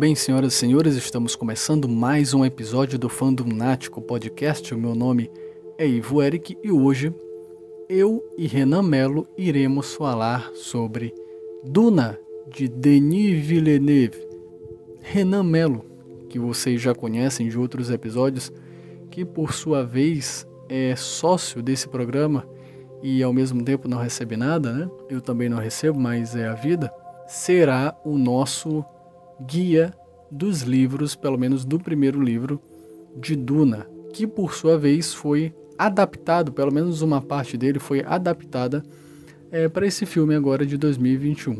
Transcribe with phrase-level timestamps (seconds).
[0.00, 4.72] Bem, senhoras e senhores, estamos começando mais um episódio do Fandom Nático Podcast.
[4.72, 5.30] O meu nome
[5.76, 7.14] é Ivo Eric e hoje
[7.86, 11.12] eu e Renan Melo iremos falar sobre
[11.62, 12.18] Duna
[12.48, 14.26] de Denis Villeneuve.
[15.02, 15.84] Renan Melo,
[16.30, 18.50] que vocês já conhecem de outros episódios,
[19.10, 22.48] que por sua vez é sócio desse programa
[23.02, 24.90] e ao mesmo tempo não recebe nada, né?
[25.10, 26.90] Eu também não recebo, mas é a vida.
[27.26, 28.82] Será o nosso
[29.46, 29.92] guia
[30.30, 32.60] dos livros, pelo menos do primeiro livro
[33.16, 38.82] de Duna, que por sua vez foi adaptado, pelo menos uma parte dele foi adaptada
[39.50, 41.58] é, para esse filme agora de 2021.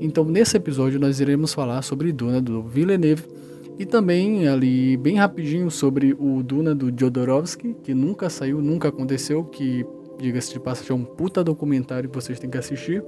[0.00, 3.24] Então, nesse episódio, nós iremos falar sobre Duna do Villeneuve
[3.78, 9.44] e também ali bem rapidinho sobre o Duna do Jodorowsky, que nunca saiu, nunca aconteceu,
[9.44, 9.86] que
[10.18, 13.02] diga-se de passagem é um puta documentário que vocês têm que assistir,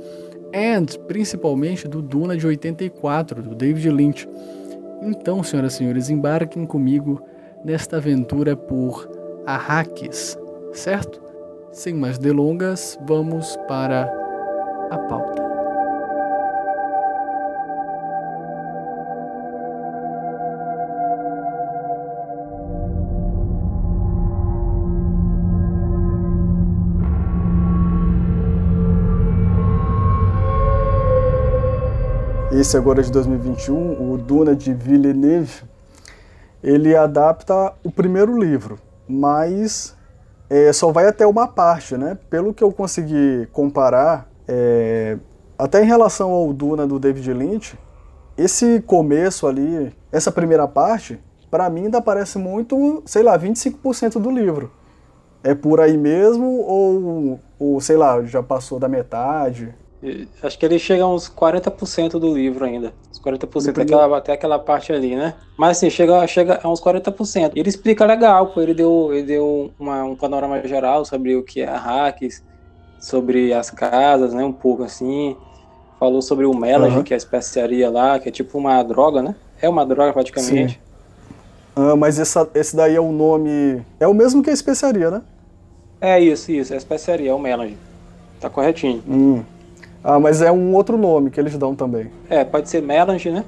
[0.55, 4.29] and principalmente do Duna de 84, do David Lynch.
[5.03, 7.21] Então, senhoras e senhores, embarquem comigo
[7.65, 9.09] nesta aventura por
[9.47, 10.39] Arrakis,
[10.73, 11.21] certo?
[11.73, 14.05] Sem mais delongas, vamos para
[14.91, 15.42] a pauta.
[32.63, 35.65] Esse agora de 2021, o Duna de Villeneuve,
[36.63, 39.97] ele adapta o primeiro livro, mas
[40.49, 42.17] é, só vai até uma parte, né?
[42.31, 45.19] Pelo que eu consegui comparar, é,
[45.59, 47.77] até em relação ao Duna do David Lynch,
[48.39, 51.19] esse começo ali, essa primeira parte,
[51.51, 54.71] para mim ainda parece muito, sei lá, 25% do livro.
[55.43, 59.75] É por aí mesmo ou, ou, sei lá, já passou da metade?
[60.43, 62.93] Acho que ele chega a uns 40% do livro ainda.
[63.11, 65.35] Uns 40% daquela, até aquela parte ali, né?
[65.57, 67.53] Mas assim, chega, chega a uns 40%.
[67.55, 68.61] Ele explica legal, pô.
[68.61, 72.43] Ele deu, ele deu uma, um panorama geral sobre o que é hacks,
[72.99, 74.45] sobre as casas, né?
[74.45, 75.37] Um pouco assim.
[76.01, 77.03] Falou sobre o melange, uhum.
[77.05, 79.37] que é a especiaria lá, que é tipo uma droga, né?
[79.61, 80.81] É uma droga praticamente.
[81.77, 83.87] Ah, mas essa, esse daí é o nome.
[84.01, 85.23] É o mesmo que a especiaria, né?
[86.01, 86.73] É isso, isso.
[86.73, 87.77] É a especiaria, é o melange.
[88.41, 89.01] Tá corretinho.
[89.09, 89.45] Hum.
[90.05, 92.11] Ah, mas é um outro nome que eles dão também.
[92.29, 93.45] É, pode ser melange, né?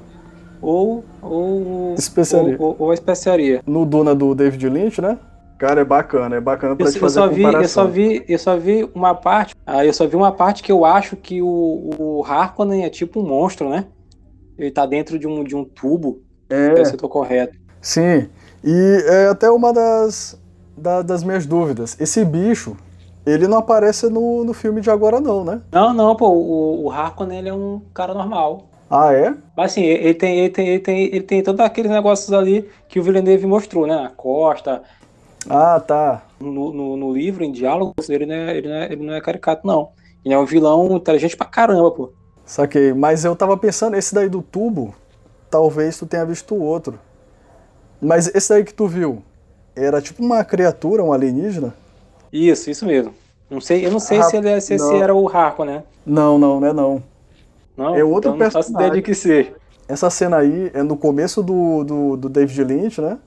[0.61, 2.55] Ou, ou, especiaria.
[2.57, 3.61] Ou, ou, ou, especiaria.
[3.65, 5.17] No Duna do David Lynch, né?
[5.57, 8.25] Cara, é bacana, é bacana pra eu, te fazer eu só vi, Eu só, vi,
[8.27, 11.41] eu só vi uma parte, ah, eu só vi uma parte que eu acho que
[11.41, 13.85] o, o Harkonnen é tipo um monstro, né?
[14.57, 16.21] Ele tá dentro de um, de um tubo.
[16.49, 16.83] É.
[16.83, 17.57] Se eu tô correto.
[17.81, 18.27] Sim,
[18.63, 20.39] e é até uma das,
[20.77, 21.95] da, das minhas dúvidas.
[21.99, 22.75] Esse bicho,
[23.25, 25.61] ele não aparece no, no filme de agora, não, né?
[25.71, 26.29] Não, não, pô.
[26.29, 28.67] O, o Harkonnen ele é um cara normal.
[28.89, 29.33] Ah, é?
[29.57, 32.99] Mas assim, ele tem, ele tem, ele tem, ele tem todos aqueles negócios ali que
[32.99, 34.05] o Villeneuve mostrou, né?
[34.05, 34.83] A costa.
[35.49, 36.23] Ah, tá.
[36.39, 39.21] No, no, no livro, em diálogos, ele não, é, ele, não é, ele não é
[39.21, 39.89] caricato, não.
[40.23, 42.13] Ele é um vilão inteligente pra caramba, pô.
[42.45, 42.93] Saquei.
[42.93, 44.93] Mas eu tava pensando, esse daí do tubo,
[45.49, 46.99] talvez tu tenha visto o outro.
[48.01, 49.23] Mas esse daí que tu viu,
[49.75, 51.73] era tipo uma criatura, um alienígena?
[52.35, 53.13] Isso, isso mesmo.
[53.49, 55.83] Não sei, eu não sei se, ele, é, se, se era o Harko, né?
[56.05, 57.03] Não, não, não é não.
[57.77, 57.95] Não?
[57.95, 58.73] É outro então personagem.
[58.73, 59.55] Não ideia de que ser.
[59.87, 63.17] Essa cena aí é no começo do, do, do David Lynch, né?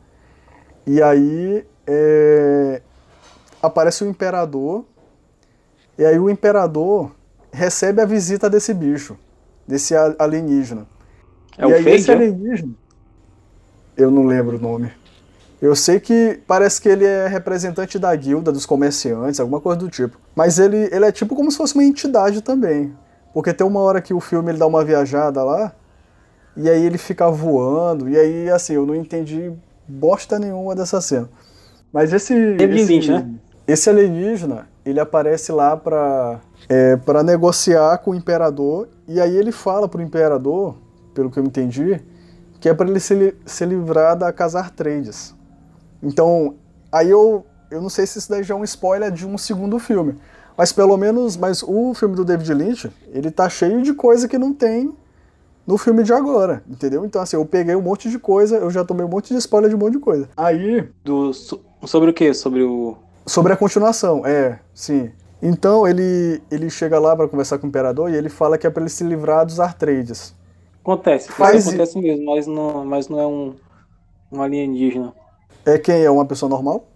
[0.86, 2.82] E aí é,
[3.62, 4.84] aparece o Imperador.
[5.96, 7.10] E aí o Imperador
[7.50, 9.16] recebe a visita desse bicho,
[9.66, 10.86] desse alienígena.
[11.56, 12.72] É e o aí esse alienígena,
[13.96, 14.92] eu não lembro o nome.
[15.60, 19.88] Eu sei que parece que ele é representante da guilda dos comerciantes, alguma coisa do
[19.88, 20.18] tipo.
[20.34, 22.94] Mas ele, ele é tipo como se fosse uma entidade também.
[23.34, 25.72] Porque tem uma hora que o filme ele dá uma viajada lá,
[26.56, 29.52] e aí ele fica voando, e aí, assim, eu não entendi
[29.86, 31.28] bosta nenhuma dessa cena.
[31.92, 32.34] Mas esse.
[33.14, 33.34] Esse, né?
[33.66, 39.52] esse alienígena, ele aparece lá pra, é, pra negociar com o imperador, e aí ele
[39.52, 40.76] fala pro imperador,
[41.14, 42.00] pelo que eu entendi,
[42.60, 45.37] que é para ele se, se livrar da Casa Artreides.
[46.02, 46.54] Então,
[46.90, 49.78] aí eu, eu não sei se isso daí já é um spoiler de um segundo
[49.78, 50.16] filme.
[50.56, 54.36] Mas pelo menos, mas o filme do David Lynch, ele tá cheio de coisa que
[54.36, 54.92] não tem
[55.64, 57.04] no filme de agora, entendeu?
[57.04, 59.70] Então assim, eu peguei um monte de coisa, eu já tomei um monte de spoiler
[59.70, 60.28] de um monte de coisa.
[60.36, 60.88] Aí...
[61.04, 62.34] Do, sobre o quê?
[62.34, 62.96] Sobre o...
[63.26, 65.12] Sobre a continuação, é, sim.
[65.40, 68.70] Então ele, ele chega lá para conversar com o imperador e ele fala que é
[68.70, 70.34] para ele se livrar dos Artreides.
[70.82, 71.68] Acontece, Faz...
[71.68, 73.54] acontece mesmo, mas não, mas não é um,
[74.32, 75.12] um alienígena.
[75.68, 76.02] É quem?
[76.02, 76.86] É uma pessoa normal?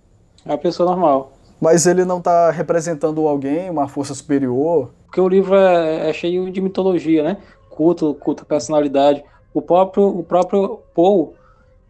[0.47, 1.33] É uma pessoa normal.
[1.61, 4.91] Mas ele não está representando alguém, uma força superior?
[5.05, 7.37] Porque o livro é, é, cheio de mitologia, né?
[7.69, 9.23] Culto, culto, personalidade.
[9.53, 11.35] O próprio, o próprio Paul,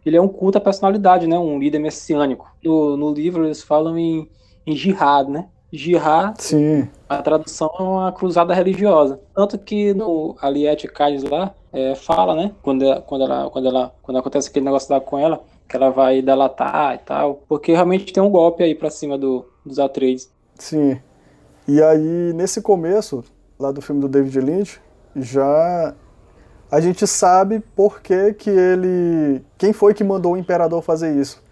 [0.05, 1.39] ele é um culto à personalidade, né?
[1.39, 2.51] Um líder messiânico.
[2.61, 4.29] No, no livro eles falam em,
[4.67, 5.47] em jihad, né?
[5.71, 6.89] Jihad, Sim.
[7.07, 9.21] a tradução é uma cruzada religiosa.
[9.33, 12.51] Tanto que no Aliette Kynes lá, é, fala, né?
[12.61, 15.41] Quando, quando, ela, quando, ela, quando acontece aquele negócio lá com ela,
[15.73, 17.41] que ela vai delatar e tal.
[17.49, 20.31] Porque realmente tem um golpe aí pra cima do, dos Atreides.
[20.53, 20.99] Sim.
[21.67, 23.23] E aí, nesse começo,
[23.59, 24.79] lá do filme do David Lynch,
[25.15, 25.95] já
[26.69, 29.43] a gente sabe por que, que ele.
[29.57, 31.43] Quem foi que mandou o imperador fazer isso.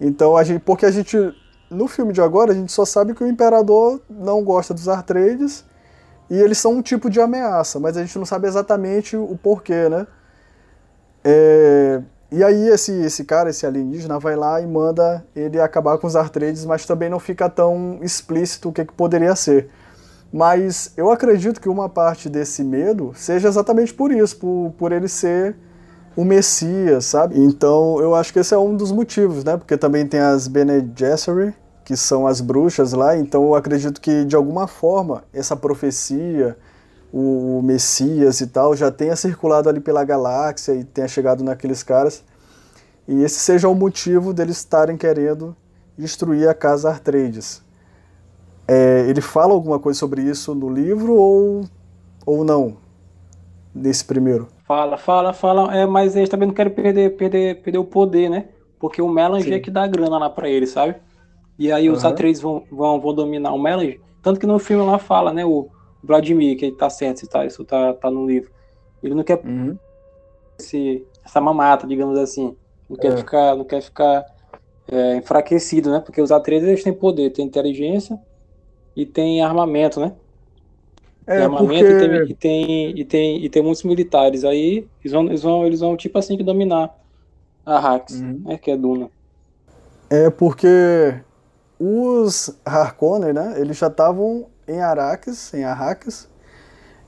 [0.00, 1.16] Então, a gente, porque a gente.
[1.70, 5.64] No filme de agora, a gente só sabe que o imperador não gosta dos Atreides
[6.28, 9.88] e eles são um tipo de ameaça, mas a gente não sabe exatamente o porquê,
[9.88, 10.06] né?
[11.22, 16.06] É, e aí esse, esse cara, esse alienígena, vai lá e manda ele acabar com
[16.06, 19.68] os Atreides, mas também não fica tão explícito o que, que poderia ser.
[20.32, 25.08] Mas eu acredito que uma parte desse medo seja exatamente por isso, por, por ele
[25.08, 25.56] ser
[26.16, 27.38] o Messias, sabe?
[27.38, 29.56] Então eu acho que esse é um dos motivos, né?
[29.56, 34.24] Porque também tem as Bene Gesserit, que são as bruxas lá, então eu acredito que
[34.24, 36.56] de alguma forma essa profecia,
[37.12, 42.24] o, Messias e tal, já tenha circulado ali pela galáxia e tenha chegado naqueles caras.
[43.06, 45.56] E esse seja o motivo deles estarem querendo
[45.98, 47.62] destruir a casa Artreides.
[48.68, 51.64] É, ele fala alguma coisa sobre isso no livro ou,
[52.24, 52.76] ou não?
[53.74, 54.48] Nesse primeiro?
[54.64, 55.76] Fala, fala, fala.
[55.76, 58.46] É, mas eles também não querem perder, perder, perder o poder, né?
[58.78, 60.94] Porque o Melange é que dá grana lá pra eles, sabe?
[61.58, 62.04] E aí os.
[62.04, 64.00] Atreides vão, vão, vão dominar o Melange.
[64.22, 65.44] Tanto que no filme lá fala, né?
[65.44, 65.68] O
[66.02, 68.50] Vladimir, que ele tá certo, tá, isso tá, tá no livro.
[69.02, 69.42] Ele não quer
[70.58, 72.56] esse, essa mamata, digamos assim.
[72.88, 73.16] Não quer É.
[73.16, 74.24] ficar, não quer ficar
[74.88, 76.00] é, enfraquecido, né?
[76.00, 78.18] Porque os Atreides eles têm poder, têm inteligência
[78.96, 80.16] e tem armamento, né?
[81.32, 81.92] tem É, armamento porque...
[81.92, 84.44] e, tem, e, tem, e, tem, e tem muitos militares.
[84.44, 86.94] Aí eles vão, eles vão, eles vão tipo assim, que dominar
[87.66, 88.42] a Hax, Uhum.
[88.44, 88.58] né?
[88.58, 89.10] Que é Duna.
[90.08, 91.22] É porque
[91.78, 96.28] os Harkonnen, né, eles já estavam em Arrakis, em Arrakis,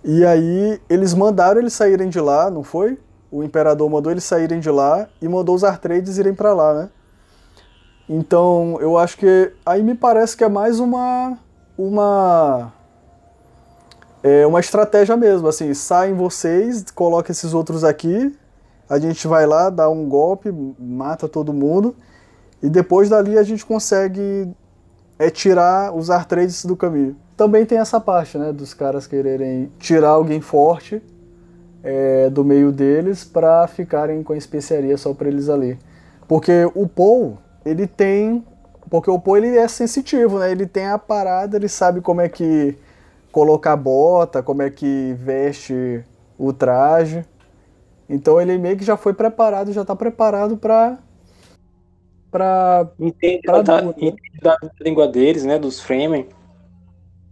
[0.04, 2.98] e aí eles mandaram eles saírem de lá, não foi?
[3.30, 6.90] O imperador mandou eles saírem de lá e mandou os Artreides irem pra lá, né?
[8.08, 11.38] Então, eu acho que aí me parece que é mais uma
[11.78, 12.72] uma
[14.22, 18.36] é uma estratégia mesmo, assim, saem vocês, coloca esses outros aqui,
[18.88, 21.96] a gente vai lá, dá um golpe, mata todo mundo.
[22.62, 24.52] E depois dali a gente consegue
[25.18, 27.16] é, tirar os Artreides do caminho.
[27.42, 31.02] Também tem essa parte, né, dos caras quererem tirar alguém forte
[31.82, 35.76] é, do meio deles para ficarem com a especiaria só para eles ali.
[36.28, 38.44] Porque o Paul, ele tem,
[38.88, 40.52] porque o Paul ele é sensitivo, né?
[40.52, 42.78] Ele tem a parada, ele sabe como é que
[43.32, 46.04] colocar bota, como é que veste
[46.38, 47.24] o traje.
[48.08, 50.96] Então ele meio que já foi preparado, já tá preparado para
[52.30, 53.94] para Entende, Pra da, Duna.
[53.96, 55.58] entende da língua deles, né?
[55.58, 56.28] Dos Fremen.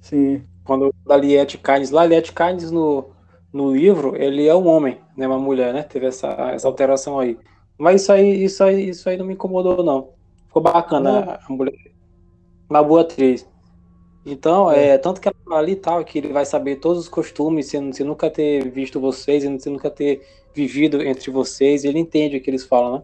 [0.00, 3.10] Sim, Quando da Liette Kynes, lá Liette Kynes no,
[3.52, 5.26] no livro, ele é um homem, né?
[5.26, 5.82] Uma mulher, né?
[5.82, 7.38] Teve essa, essa alteração aí.
[7.78, 10.10] Mas isso aí, isso aí, isso aí não me incomodou, não.
[10.46, 11.74] Ficou bacana a, mulher.
[12.68, 13.48] Uma boa atriz.
[14.24, 14.98] Então, é.
[14.98, 17.92] tanto que ela fala ali e tal, que ele vai saber todos os costumes, sem,
[17.92, 20.22] sem nunca ter visto vocês, sem nunca ter
[20.54, 23.02] vivido entre vocês, ele entende o que eles falam, né?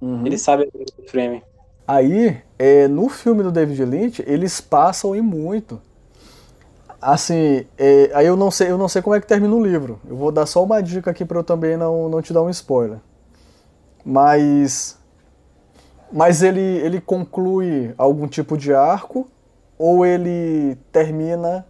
[0.00, 0.26] Uhum.
[0.26, 1.42] Ele sabe o frame.
[1.86, 5.80] Aí, é, no filme do David Lynch, eles passam e muito.
[7.06, 10.00] Assim, é, aí eu não sei, eu não sei como é que termina o livro.
[10.08, 12.48] Eu vou dar só uma dica aqui para eu também não, não te dar um
[12.48, 12.98] spoiler.
[14.02, 14.98] Mas
[16.10, 19.28] mas ele ele conclui algum tipo de arco
[19.78, 21.66] ou ele termina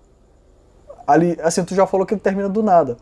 [1.04, 2.96] ali, assim, tu já falou que ele termina do nada.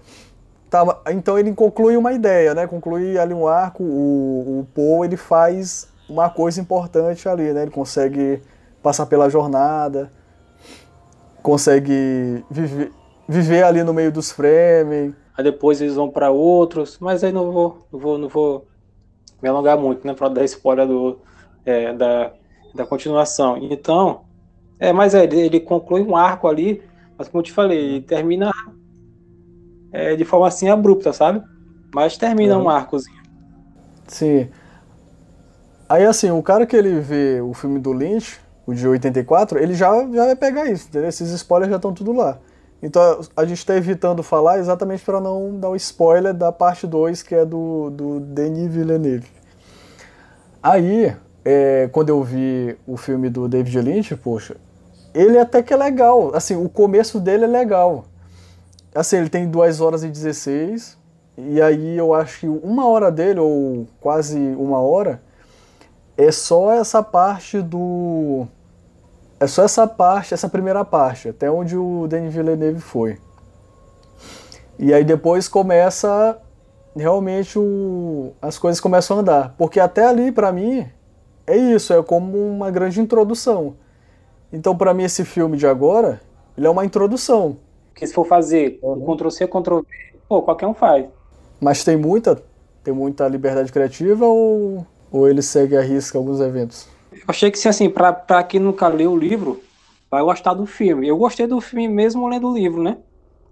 [0.71, 2.67] Tá, então ele conclui uma ideia, né?
[2.67, 7.61] Conclui ali um arco, o, o Poe ele faz uma coisa importante ali, né?
[7.61, 8.41] Ele consegue
[8.83, 10.11] passar pela jornada,
[11.43, 12.93] consegue viver,
[13.29, 15.15] viver ali no meio dos Fremen.
[15.37, 18.67] Aí depois eles vão para outros, mas aí não vou, não vou, não vou
[19.43, 21.19] me alongar muito, né, para dar spoiler do,
[21.65, 22.33] é, da,
[22.75, 23.57] da continuação.
[23.59, 24.23] Então,
[24.79, 26.83] é, mas é, ele, ele conclui um arco ali,
[27.19, 28.51] mas como eu te falei, ele termina
[29.93, 31.43] é, de forma assim abrupta, sabe?
[31.95, 32.65] Mas termina Uhum.
[32.65, 33.21] um arcozinho.
[34.07, 34.49] Sim.
[35.89, 39.75] Aí assim, o cara que ele vê o filme do Lynch, o de 84, ele
[39.75, 41.09] já, já vai pegar isso, entendeu?
[41.09, 42.39] Esses spoilers já estão tudo lá.
[42.83, 47.23] Então a gente está evitando falar exatamente para não dar o spoiler da parte 2,
[47.23, 49.29] que é do, do Denis Villeneuve.
[50.63, 51.15] Aí,
[51.45, 54.57] é, quando eu vi o filme do David Lynch, poxa,
[55.15, 56.35] ele até que é legal.
[56.35, 58.05] Assim, o começo dele é legal.
[58.95, 60.99] Assim, ele tem 2 horas e 16,
[61.37, 65.23] e aí eu acho que uma hora dele, ou quase uma hora,
[66.25, 68.47] é só essa parte do.
[69.41, 73.19] É só essa parte, essa primeira parte, até onde o Denis Villeneuve foi.
[74.79, 76.39] E aí depois começa
[76.95, 79.55] realmente o, as coisas começam a andar.
[79.59, 80.87] Porque até ali, para mim,
[81.47, 83.77] é isso, é como uma grande introdução.
[84.53, 86.21] Então, para mim, esse filme de agora,
[86.57, 87.57] ele é uma introdução.
[87.89, 89.17] Porque se for fazer uhum.
[89.17, 89.87] Ctrl-C, Ctrl-V,
[90.29, 91.07] pô, qualquer um faz.
[91.61, 92.43] Mas tem muita,
[92.85, 96.89] tem muita liberdade criativa ou, ou ele segue a risca alguns eventos?
[97.13, 99.63] Eu achei que, assim, pra, pra quem nunca leu o livro,
[100.11, 101.07] vai gostar do filme.
[101.07, 102.97] Eu gostei do filme mesmo lendo o livro, né?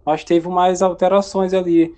[0.04, 1.94] Mas teve mais alterações ali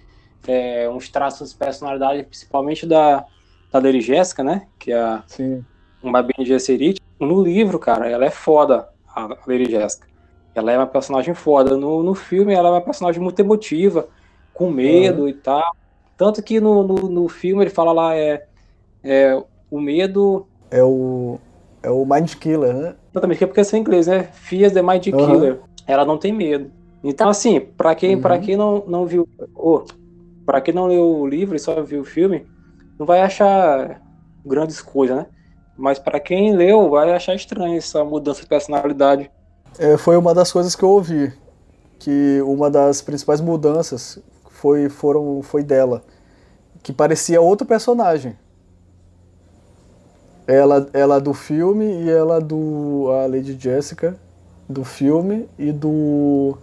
[0.47, 3.25] é, uns traços de personalidade, principalmente da,
[3.71, 4.67] da Lady Jéssica, né?
[4.79, 5.65] Que é a, Sim.
[6.03, 7.01] uma Bene Gesserit.
[7.19, 10.09] No livro, cara, ela é foda, a Lady Jéssica.
[10.55, 11.77] Ela é uma personagem foda.
[11.77, 14.09] No, no filme, ela é uma personagem muito emotiva,
[14.53, 15.29] com medo uhum.
[15.29, 15.75] e tal.
[16.17, 18.47] Tanto que no, no, no, filme ele fala lá, é,
[19.03, 19.43] é
[19.73, 20.47] o medo...
[20.71, 21.39] É o,
[21.83, 22.95] é o Mind Killer, né?
[23.11, 24.25] Exatamente, que é porque é em inglês, né?
[24.25, 25.27] Fears the Mind uhum.
[25.27, 25.61] Killer.
[25.87, 26.71] Ela não tem medo.
[27.03, 28.21] Então, assim, para quem, uhum.
[28.21, 29.27] Pra quem não, não viu...
[29.55, 29.83] Oh,
[30.45, 32.47] para quem não leu o livro e só viu o filme,
[32.99, 34.03] não vai achar
[34.45, 35.27] grandes coisas, né?
[35.77, 39.31] Mas para quem leu, vai achar estranho essa mudança de personalidade.
[39.79, 41.33] É, foi uma das coisas que eu ouvi,
[41.99, 46.03] que uma das principais mudanças foi, foram, foi dela,
[46.83, 48.37] que parecia outro personagem.
[50.47, 54.17] Ela, ela do filme e ela do a Lady Jessica
[54.69, 56.57] do filme e do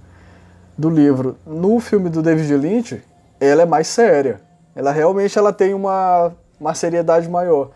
[0.77, 1.37] do livro.
[1.45, 3.03] No filme do David Lynch,
[3.39, 4.41] ela é mais séria.
[4.73, 7.71] Ela realmente ela tem uma, uma seriedade maior.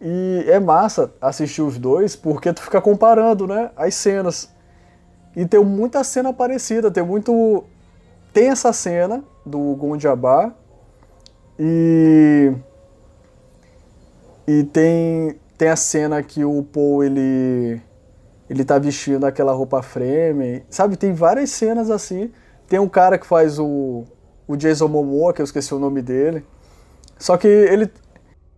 [0.00, 4.48] E é massa assistir os dois porque tu fica comparando, né, as cenas.
[5.34, 7.64] E tem muita cena parecida, tem muito
[8.32, 10.52] tem essa cena do Gondiabá
[11.58, 12.52] e
[14.50, 17.80] e tem tem a cena que o Paul ele
[18.48, 20.96] ele tá vestindo aquela roupa frame, sabe?
[20.96, 22.32] Tem várias cenas assim.
[22.66, 24.04] Tem um cara que faz o
[24.48, 26.44] o Jason Momoa, que eu esqueci o nome dele.
[27.16, 27.88] Só que ele,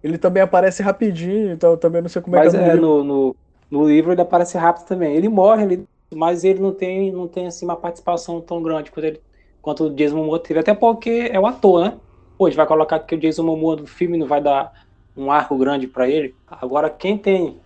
[0.03, 3.05] ele também aparece rapidinho, então eu também não sei como mas é que é, no,
[3.05, 3.37] no,
[3.71, 5.15] no, livro ele aparece rápido também.
[5.15, 9.05] Ele morre, ele, mas ele não tem, não tem assim, uma participação tão grande quanto,
[9.05, 9.21] ele,
[9.61, 11.99] quanto o Jason Momoa teve, até porque é o ator, né?
[12.39, 14.73] Pô, a gente vai colocar que o Jason Momoa do filme não vai dar
[15.17, 16.35] um arco grande para ele.
[16.47, 17.57] Agora, quem tem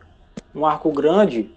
[0.54, 1.50] um arco grande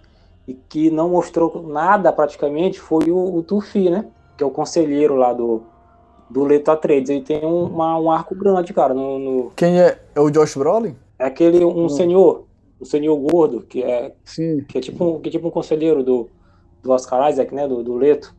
[0.46, 4.06] e que não mostrou nada praticamente foi o, o Tufi, né?
[4.36, 5.62] Que é o conselheiro lá do,
[6.28, 7.10] do Leto Atreides.
[7.10, 8.94] Ele tem um, uma, um arco grande, cara.
[8.94, 9.50] No, no...
[9.56, 9.98] Quem é?
[10.14, 10.96] É o Josh Brolin?
[11.18, 11.88] É aquele, um hum.
[11.88, 12.46] senhor,
[12.80, 14.64] um senhor gordo, que é, Sim.
[14.68, 16.28] Que é, tipo, um, que é tipo um conselheiro do,
[16.82, 17.68] do Oscar Isaac, né?
[17.68, 18.34] Do, do Leto.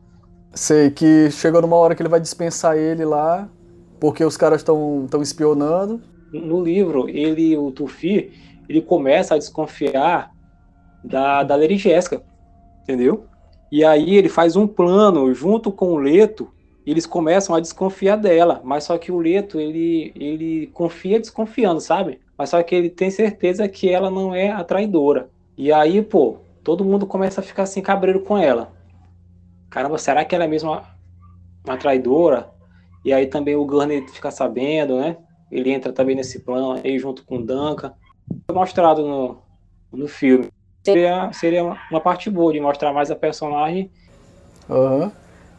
[0.54, 3.48] Sei, que chegou numa hora que ele vai dispensar ele lá,
[3.98, 6.02] porque os caras estão espionando.
[6.32, 8.32] No livro, ele, o Tufi,
[8.68, 10.32] ele começa a desconfiar
[11.04, 12.22] da, da Lady Jéssica,
[12.82, 13.26] entendeu?
[13.70, 16.52] E aí ele faz um plano junto com o Leto
[16.84, 22.20] eles começam a desconfiar dela, mas só que o Leto, ele, ele confia desconfiando, sabe?
[22.36, 25.30] Mas só que ele tem certeza que ela não é a traidora.
[25.56, 28.72] E aí, pô, todo mundo começa a ficar assim cabreiro com ela.
[29.70, 30.82] Caramba, será que ela é mesmo uma,
[31.64, 32.50] uma traidora?
[33.04, 35.16] E aí também o Gurney fica sabendo, né?
[35.52, 37.92] Ele entra também nesse plano aí junto com o Duncan.
[38.46, 39.36] Foi mostrado no,
[39.92, 40.48] no filme.
[40.82, 43.90] Seria, seria uma parte boa de mostrar mais a personagem.
[44.66, 45.12] Uhum.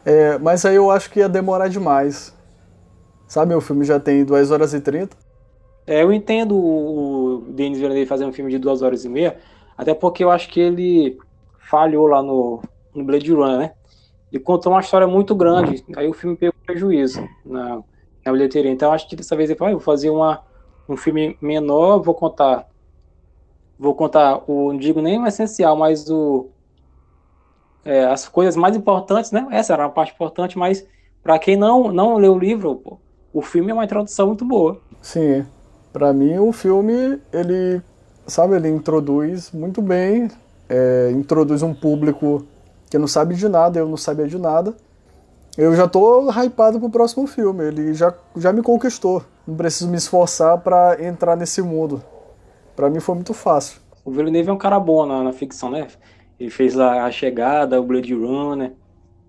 [0.04, 2.34] É, mas aí eu acho que ia demorar demais.
[3.28, 5.16] Sabe, o filme já tem 2 horas e 30.
[5.86, 9.38] É, eu entendo o Denis Villeneuve fazer um filme de 2 horas e meia,
[9.78, 11.16] até porque eu acho que ele
[11.58, 12.60] falhou lá no,
[12.94, 13.72] no Blade Runner, né?
[14.32, 17.82] Ele contou uma história muito grande, aí o filme pegou prejuízo na,
[18.24, 18.70] na bilheteria.
[18.70, 20.42] Então acho que dessa vez ele falou, ah, vou fazer uma,
[20.88, 22.66] um filme menor, vou contar
[23.78, 26.48] vou contar o, não digo nem o essencial, mas o,
[27.84, 29.46] é, as coisas mais importantes, né?
[29.50, 30.86] Essa era uma parte importante, mas
[31.22, 32.98] para quem não, não leu o livro, pô,
[33.32, 34.80] o filme é uma introdução muito boa.
[35.02, 35.44] Sim,
[35.92, 37.82] para mim o filme, ele,
[38.26, 40.30] sabe, ele introduz muito bem,
[40.68, 42.46] é, introduz um público
[42.88, 44.74] que não sabe de nada, eu não sabia de nada.
[45.56, 49.22] Eu já tô hypado pro próximo filme, ele já, já me conquistou.
[49.46, 52.02] Não preciso me esforçar para entrar nesse mundo.
[52.74, 53.80] Para mim foi muito fácil.
[54.04, 55.86] O Villeneuve é um cara bom na, na ficção, né?
[56.40, 58.72] Ele fez lá A Chegada, o Blade Runner.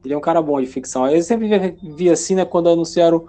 [0.03, 1.07] Ele é um cara bom de ficção.
[1.07, 3.27] Eu sempre vi assim, né, quando anunciaram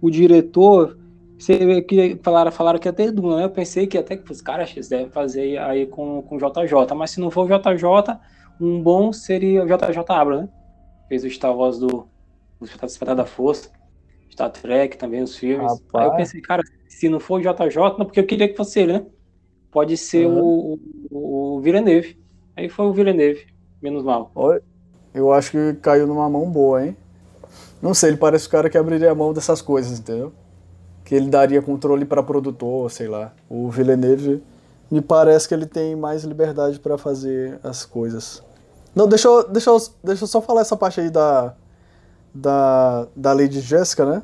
[0.00, 0.96] o diretor,
[1.36, 3.44] você que falaram, falaram que ter Duna, né?
[3.44, 7.20] Eu pensei que até que os caras devem fazer aí com, com JJ, mas se
[7.20, 8.18] não for o JJ,
[8.60, 10.48] um bom seria o JJ Abra, né?
[11.08, 12.08] Fez o Star Wars do,
[12.60, 13.70] do Despertar da Força.
[14.30, 15.72] Star Trek também, os filmes.
[15.72, 16.04] Rapaz.
[16.04, 18.80] Aí eu pensei, cara, se não for o JJ, não, porque eu queria que fosse
[18.80, 19.06] ele, né?
[19.70, 20.78] Pode ser uhum.
[21.10, 22.18] o, o Villeneuve.
[22.54, 23.46] Aí foi o Villeneuve,
[23.82, 24.30] menos mal.
[25.14, 26.96] Eu acho que caiu numa mão boa, hein?
[27.80, 30.32] Não sei, ele parece o cara que abriria a mão dessas coisas, entendeu?
[31.04, 33.34] Que ele daria controle para produtor, sei lá.
[33.48, 34.42] O Villeneuve
[34.90, 38.42] me parece que ele tem mais liberdade para fazer as coisas.
[38.94, 41.54] Não, deixa eu, deixa, eu, deixa eu só falar essa parte aí da,
[42.36, 44.22] da, da Lady Jessica, né?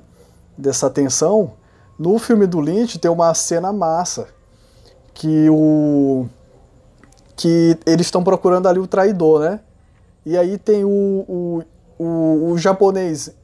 [0.57, 1.53] Dessa tensão.
[1.99, 4.29] No filme do Lynch tem uma cena massa
[5.15, 6.27] que o
[7.37, 9.61] que eles estão procurando ali o traidor, né?
[10.25, 11.63] E aí tem o, o,
[11.99, 13.35] o, o japonês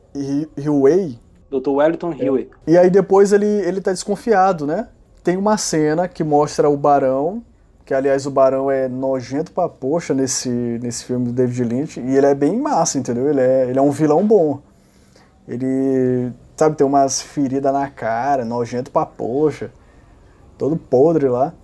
[0.57, 1.19] Ryuei.
[1.51, 1.71] Dr.
[1.71, 2.51] Wellington Ryuei.
[2.67, 4.89] E aí depois ele, ele tá desconfiado, né?
[5.25, 7.43] Tem uma cena que mostra o Barão,
[7.89, 12.17] que aliás o Barão é nojento pra poxa nesse, nesse filme do David Lynch, e
[12.19, 13.31] ele é bem massa, entendeu?
[13.31, 14.61] Ele é, ele é um vilão bom.
[15.49, 19.73] Ele, sabe, tem umas feridas na cara, nojento pra poxa,
[20.59, 21.55] todo podre lá.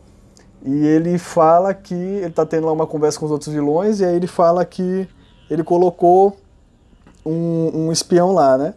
[0.65, 4.07] E ele fala que ele tá tendo lá uma conversa com os outros vilões, e
[4.07, 5.07] aí ele fala que
[5.51, 6.39] ele colocou
[7.23, 8.73] um, um espião lá, né?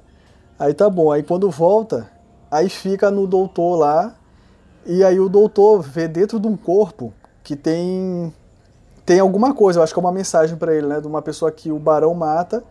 [0.60, 2.12] Aí tá bom, aí quando volta,
[2.52, 4.16] aí fica no doutor lá,
[4.86, 7.14] e aí o doutor vê dentro de um corpo
[7.48, 8.34] que tem
[9.06, 11.50] tem alguma coisa, eu acho que é uma mensagem para ele, né, de uma pessoa
[11.50, 12.62] que o barão mata,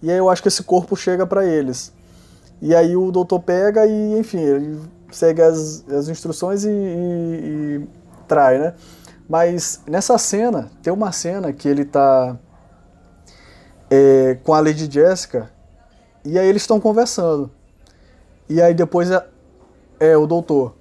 [0.00, 1.92] e aí eu acho que esse corpo chega para eles.
[2.62, 4.80] E aí o doutor pega e, enfim, ele
[5.12, 7.88] segue as, as instruções e, e, e
[8.26, 8.72] trai, né?
[9.28, 12.34] Mas nessa cena, tem uma cena que ele tá
[13.90, 15.50] é, com a Lady Jessica
[16.24, 17.50] e aí eles estão conversando.
[18.48, 19.22] E aí depois é,
[20.00, 20.74] é o doutor.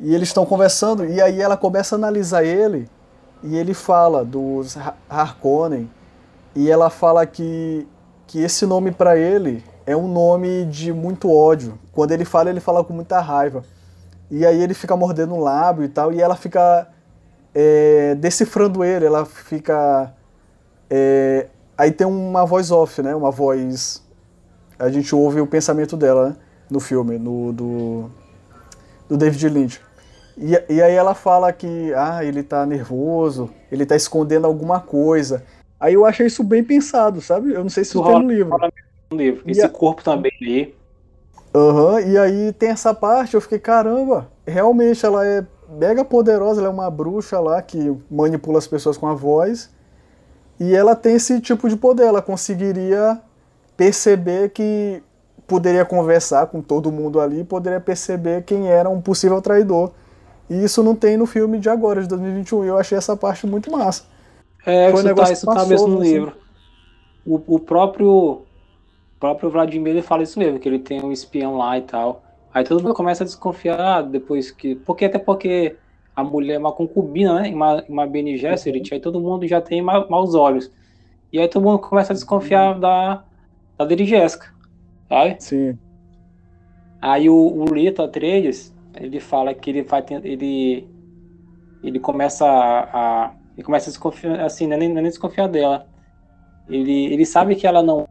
[0.00, 2.88] E eles estão conversando e aí ela começa a analisar ele
[3.42, 4.76] e ele fala dos
[5.08, 5.90] Harkonnen
[6.54, 7.86] e ela fala que,
[8.26, 11.78] que esse nome para ele é um nome de muito ódio.
[11.92, 13.62] Quando ele fala, ele fala com muita raiva.
[14.30, 16.88] E aí ele fica mordendo um lábio e tal, e ela fica
[17.54, 20.12] é, decifrando ele, ela fica.
[20.88, 23.14] É, aí tem uma voz off, né?
[23.14, 24.02] Uma voz.
[24.78, 26.36] A gente ouve o pensamento dela né?
[26.70, 28.10] no filme, no, do,
[29.08, 29.80] do David Lynch.
[30.36, 35.44] E, e aí ela fala que ah, ele tá nervoso, ele tá escondendo alguma coisa.
[35.78, 37.52] Aí eu achei isso bem pensado, sabe?
[37.52, 38.56] Eu não sei se isso tem no livro.
[39.10, 39.42] No livro.
[39.46, 39.68] Esse a...
[39.68, 40.74] corpo também ali.
[41.54, 46.60] Aham, uhum, e aí tem essa parte, eu fiquei, caramba, realmente ela é mega poderosa,
[46.60, 49.70] ela é uma bruxa lá que manipula as pessoas com a voz.
[50.58, 53.20] E ela tem esse tipo de poder, ela conseguiria
[53.76, 55.02] perceber que
[55.46, 59.92] poderia conversar com todo mundo ali, poderia perceber quem era um possível traidor.
[60.48, 62.64] E isso não tem no filme de agora, de 2021.
[62.64, 64.04] E eu achei essa parte muito massa.
[64.66, 66.12] É, Foi um isso, tá, isso tá mesmo no assim.
[66.12, 66.36] livro.
[67.26, 68.42] O, o próprio
[69.16, 72.22] o próprio Vladimir ele fala isso mesmo, que ele tem um espião lá e tal.
[72.52, 74.74] Aí todo mundo começa a desconfiar depois que.
[74.74, 75.76] Porque até porque
[76.14, 77.50] a mulher é uma concubina, né?
[77.52, 80.70] Uma, uma Bene Gesserit, aí todo mundo já tem ma maus olhos.
[81.32, 83.24] E aí todo mundo começa a desconfiar da,
[83.76, 84.53] da Lady Jéssica,
[85.14, 85.36] sabe?
[85.38, 85.78] Sim.
[87.00, 90.88] Aí o, o Lito Atreides, ele fala que ele vai ele
[91.82, 95.10] ele começa a, a ele começa a desconfiar assim, não é nem, não é nem
[95.10, 95.86] desconfiar dela.
[96.68, 98.08] Ele, ele sabe que ela não,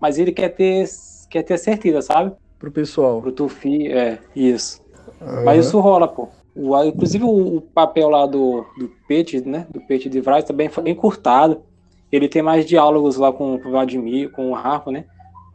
[0.00, 0.86] mas ele quer ter
[1.30, 2.32] quer ter certeza, sabe?
[2.58, 3.20] Pro pessoal.
[3.20, 4.80] Pro Tufi, é, isso.
[5.20, 5.44] Uhum.
[5.44, 6.28] Mas isso rola, pô.
[6.54, 9.66] O, inclusive o, o, papel lá do, do Pete, né?
[9.70, 11.62] Do Pete de Vraz também foi encurtado.
[12.10, 15.04] Ele tem mais diálogos lá com o Vladimir, com o Harpo, né?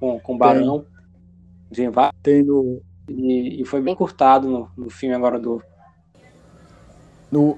[0.02, 0.86] Com, com o Barão.
[1.74, 1.90] Tem,
[2.22, 2.82] tem no.
[3.08, 5.64] E, e, foi bem curtado no, no filme agora do.
[7.32, 7.58] No,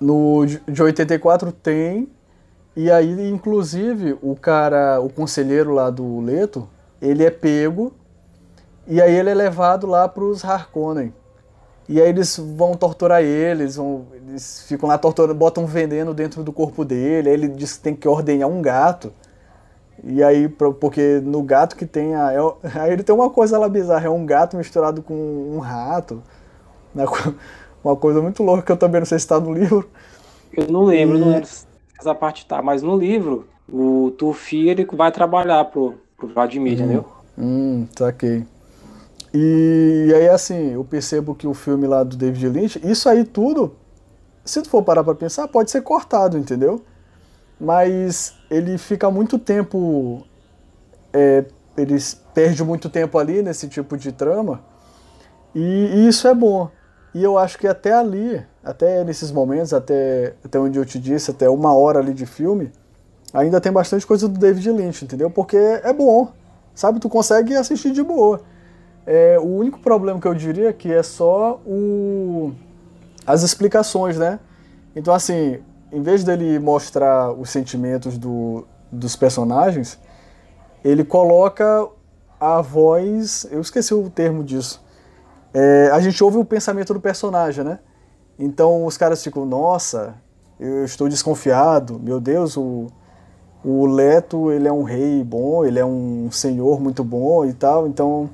[0.00, 2.08] no de 84 tem.
[2.74, 6.68] E aí, inclusive, o cara, o conselheiro lá do Leto,
[7.00, 7.92] ele é pego
[8.86, 11.14] e aí ele é levado lá para os Harkonnen.
[11.88, 16.42] E aí eles vão torturar ele, eles, vão, eles ficam lá torturando, botam veneno dentro
[16.42, 19.12] do corpo dele, aí ele diz que tem que ordenhar um gato.
[20.04, 22.32] E aí, porque no gato que tem a.
[22.32, 22.38] É,
[22.80, 26.22] aí ele tem uma coisa lá bizarra, é um gato misturado com um rato.
[26.94, 27.04] Né,
[27.84, 29.88] uma coisa muito louca que eu também não sei se está no livro.
[30.52, 31.20] Eu não lembro, e...
[31.20, 31.66] não lembro se
[31.98, 36.74] essa parte tá, mas no livro, o Tufi ele vai trabalhar pro, pro Vladimir, hum,
[36.74, 37.04] entendeu?
[37.38, 38.44] Hum, saquei.
[39.32, 43.74] E, aí, assim, eu percebo que o filme lá do David Lynch, isso aí tudo,
[44.44, 46.82] se tu for parar pra pensar, pode ser cortado, entendeu?
[47.62, 50.26] Mas ele fica muito tempo.
[51.12, 51.44] É,
[51.76, 51.96] ele
[52.34, 54.64] perde muito tempo ali nesse tipo de trama.
[55.54, 56.68] E, e, isso é bom.
[57.14, 61.30] E eu acho que até ali, até nesses momentos, até, até onde eu te disse,
[61.30, 62.72] até uma hora ali de filme,
[63.32, 65.30] ainda tem bastante coisa do David Lynch, entendeu?
[65.30, 66.32] Porque é bom.
[66.74, 68.40] Sabe, tu consegue assistir de boa.
[69.06, 72.52] É, o único problema que eu diria é que é só o,
[73.24, 74.40] as explicações, né?
[74.96, 75.60] Então, assim,
[75.92, 79.98] em vez dele mostrar os sentimentos do, dos personagens,
[80.82, 81.86] ele coloca
[82.40, 83.46] a voz.
[83.50, 84.82] Eu esqueci o termo disso.
[85.52, 87.78] É, a gente ouve o pensamento do personagem, né?
[88.38, 90.14] Então os caras ficam, nossa,
[90.58, 92.86] eu estou desconfiado, meu Deus, o,
[93.62, 97.86] o Leto ele é um rei bom, ele é um senhor muito bom e tal.
[97.86, 98.30] Então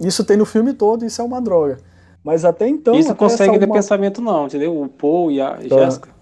[0.00, 1.78] isso tem no filme todo, isso é uma droga.
[2.22, 2.94] Mas até então.
[2.94, 3.74] Isso consegue ler uma...
[3.74, 4.80] pensamento, não, entendeu?
[4.80, 5.60] O Paul e a tá.
[5.60, 6.19] Jéssica.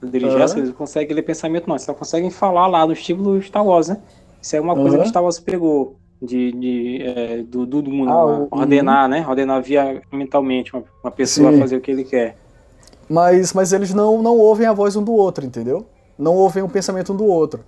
[0.00, 0.40] Dele uhum.
[0.40, 1.74] Eles conseguem ler pensamento, não.
[1.74, 3.98] Eles só conseguem falar lá no estilo Star Wars, né?
[4.40, 5.02] Isso é uma coisa uhum.
[5.02, 9.10] que Star Wars pegou de, de é, do, do, do mundo, ah, ordenar, uhum.
[9.10, 9.26] né?
[9.26, 11.60] Ordenar via mentalmente uma, uma pessoa Sim.
[11.60, 12.36] fazer o que ele quer.
[13.08, 15.86] Mas, mas eles não, não ouvem a voz um do outro, entendeu?
[16.16, 17.64] Não ouvem o pensamento um do outro.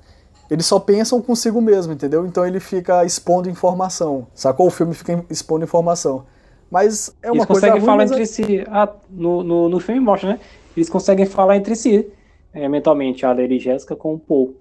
[0.51, 2.27] Eles só pensam consigo mesmo, entendeu?
[2.27, 4.27] Então ele fica expondo informação.
[4.35, 4.66] Sacou?
[4.66, 6.25] O filme fica expondo informação.
[6.71, 7.69] Mas é uma eles coisa.
[7.69, 8.27] conseguem falar entre é...
[8.27, 8.64] si.
[8.69, 10.40] Ah, no, no, no filme mostra, né?
[10.77, 12.09] Eles conseguem falar entre si,
[12.53, 14.55] é, mentalmente, a Lady Jéssica com o Paul.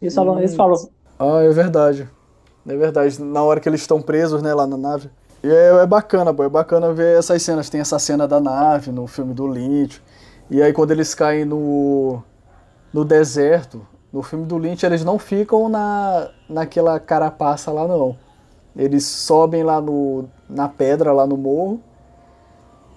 [0.00, 0.38] Eles falam, hum.
[0.38, 0.76] eles falam.
[1.18, 2.08] Ah, é verdade.
[2.66, 3.22] É verdade.
[3.22, 5.10] Na hora que eles estão presos, né, lá na nave.
[5.42, 6.42] E é, é bacana, pô.
[6.44, 7.68] É bacana ver essas cenas.
[7.68, 10.02] Tem essa cena da nave no filme do Lynch.
[10.50, 12.22] E aí quando eles caem no,
[12.92, 18.16] no deserto, no filme do Lynch, eles não ficam na, naquela carapaça lá, não.
[18.74, 21.80] Eles sobem lá no, na pedra, lá no morro.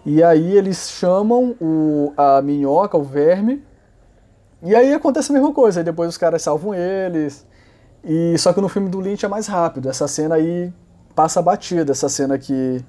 [0.06, 3.64] E aí eles chamam o, a minhoca, o verme.
[4.64, 5.80] E aí acontece a mesma coisa.
[5.80, 7.46] Aí depois os caras salvam eles.
[8.04, 9.90] E só que no filme do Lynch é mais rápido.
[9.90, 10.72] Essa cena aí
[11.16, 12.84] passa batida, essa cena que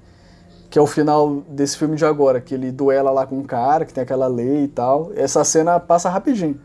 [0.69, 3.85] que é o final desse filme de agora, que ele duela lá com um cara,
[3.85, 5.11] que tem aquela lei e tal.
[5.15, 6.59] Essa cena passa rapidinho.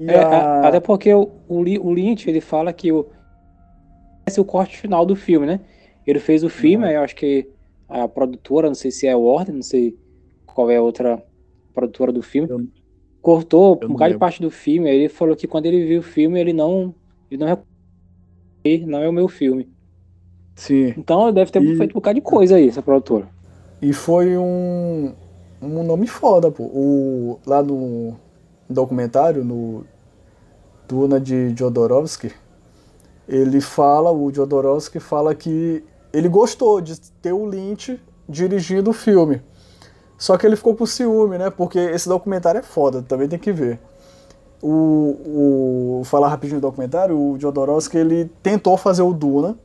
[0.00, 0.66] É, a...
[0.66, 3.06] Até porque o, o, o Lynch, ele fala que o
[4.26, 5.60] esse é o corte final do filme, né?
[6.06, 7.50] Ele fez o filme, aí eu acho que
[7.88, 9.98] a produtora, não sei se é Warner, não sei
[10.46, 11.22] qual é a outra
[11.74, 12.66] produtora do filme, eu,
[13.20, 16.02] cortou um bocado de parte do filme, aí ele falou que quando ele viu o
[16.02, 16.94] filme, ele não,
[17.30, 17.58] ele não
[18.86, 19.68] não é o meu filme.
[20.54, 20.94] Sim.
[20.96, 21.76] Então deve ter e...
[21.76, 23.28] feito um bocado de coisa aí, essa produtora.
[23.80, 25.14] E foi um,
[25.62, 26.64] um nome foda, pô.
[26.64, 28.14] O, lá no
[28.68, 29.84] documentário, no
[30.86, 32.32] Duna de Jodorowsky,
[33.26, 39.40] ele fala, o Jodorowsky fala que ele gostou de ter o Lynch dirigindo o filme.
[40.20, 41.50] Só que ele ficou com ciúme, né?
[41.50, 43.80] Porque esse documentário é foda, também tem que ver
[44.62, 49.56] o, o falar rapidinho do documentário, o Jodorowsky ele tentou fazer o Duna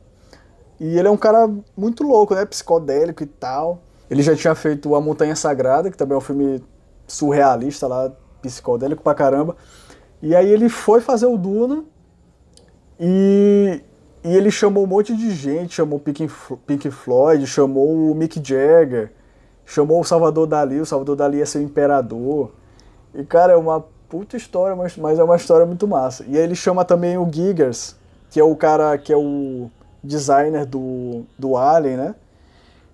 [0.80, 3.80] e ele é um cara muito louco, né, psicodélico e tal.
[4.10, 6.62] Ele já tinha feito A Montanha Sagrada, que também é um filme
[7.06, 9.56] surrealista lá, psicodélico pra caramba.
[10.22, 11.84] E aí ele foi fazer o Duna
[12.98, 13.82] e,
[14.24, 16.28] e ele chamou um monte de gente, chamou Pink,
[16.66, 19.12] Pink Floyd, chamou o Mick Jagger,
[19.66, 22.52] chamou o Salvador Dali, o Salvador Dali ia ser o imperador.
[23.12, 26.24] E cara, é uma puta história, mas, mas é uma história muito massa.
[26.28, 27.96] E aí ele chama também o Giggers,
[28.30, 29.68] que é o cara que é o
[30.02, 32.14] designer do, do Alien, né?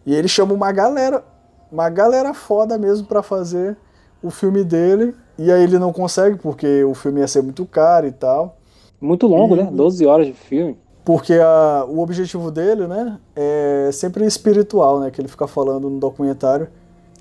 [0.04, 1.22] E ele chama uma galera,
[1.70, 3.76] uma galera foda mesmo para fazer
[4.22, 5.14] o filme dele.
[5.38, 8.56] E aí ele não consegue porque o filme ia ser muito caro e tal.
[9.00, 9.68] Muito longo, e, né?
[9.70, 10.78] 12 horas de filme.
[11.04, 15.98] Porque a, o objetivo dele, né, é sempre espiritual, né, que ele fica falando no
[15.98, 16.68] documentário.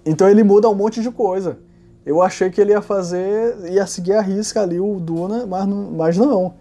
[0.05, 1.57] Então ele muda um monte de coisa.
[2.05, 5.91] Eu achei que ele ia fazer, ia seguir a risca ali o Duna, mas não,
[5.91, 6.53] mas não.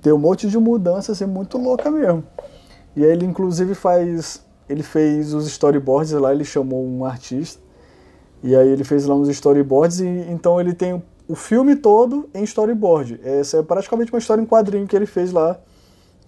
[0.00, 2.24] Tem um monte de mudança assim, muito louca mesmo.
[2.94, 7.60] E aí ele inclusive faz, ele fez os storyboards lá, ele chamou um artista.
[8.42, 12.42] E aí ele fez lá uns storyboards e então ele tem o filme todo em
[12.42, 13.20] storyboard.
[13.22, 15.58] Essa é praticamente uma história em quadrinho que ele fez lá.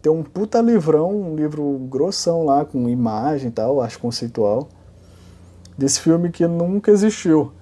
[0.04, 4.68] Tem um puta livrão, um livro grossão lá com imagem e tal, acho conceitual.
[5.78, 7.52] Desse filme que nunca existiu.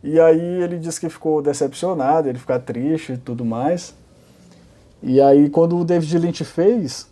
[0.00, 3.96] E aí ele disse que ficou decepcionado, ele fica triste e tudo mais.
[5.02, 7.08] E aí quando o David Lynch fez,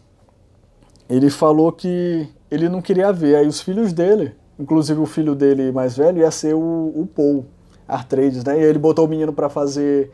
[1.10, 3.34] ele falou que ele não queria ver.
[3.34, 7.44] Aí os filhos dele, inclusive o filho dele mais velho, ia ser o, o Paul
[7.88, 8.60] Artrades, né?
[8.60, 10.12] E ele botou o menino para fazer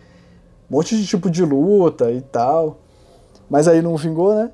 [0.71, 2.79] um monte de tipo de luta e tal.
[3.51, 4.51] Mas aí não vingou, né?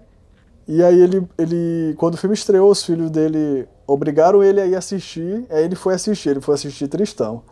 [0.68, 4.76] E aí ele, ele quando o filme estreou, os filhos dele obrigaram ele a ir
[4.76, 7.42] assistir, aí ele foi assistir, ele foi assistir Tristão.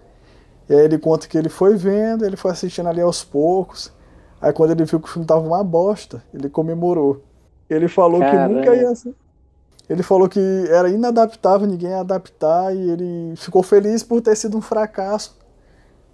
[0.68, 3.90] E aí ele conta que ele foi vendo, ele foi assistindo ali aos poucos.
[4.38, 7.22] Aí quando ele viu que o filme tava uma bosta, ele comemorou.
[7.70, 8.48] Ele falou Caramba.
[8.48, 9.14] que nunca ia ser.
[9.88, 14.58] Ele falou que era inadaptável, ninguém ia adaptar, e ele ficou feliz por ter sido
[14.58, 15.38] um fracasso.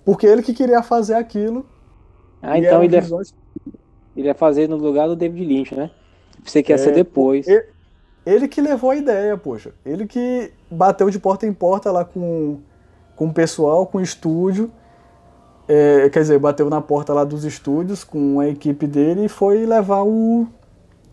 [0.04, 1.66] Porque ele que queria fazer aquilo.
[2.40, 3.02] Ah, então ele ia,
[4.16, 5.90] ele ia fazer no lugar do David Lynch, né?
[6.44, 7.46] Pensei que ia é, ser depois.
[8.26, 9.72] ele que levou a ideia, poxa.
[9.84, 12.58] Ele que bateu de porta em porta lá com,
[13.16, 14.70] com o pessoal, com o estúdio.
[15.68, 19.64] É, quer dizer, bateu na porta lá dos estúdios com a equipe dele e foi
[19.64, 20.46] levar o,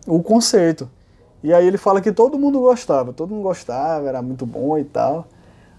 [0.06, 0.90] o conceito.
[1.42, 4.84] E aí ele fala que todo mundo gostava, todo mundo gostava, era muito bom e
[4.84, 5.26] tal.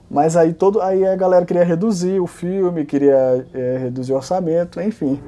[0.09, 4.81] Mas aí, todo, aí a galera queria reduzir o filme, queria é, reduzir o orçamento,
[4.81, 5.21] enfim.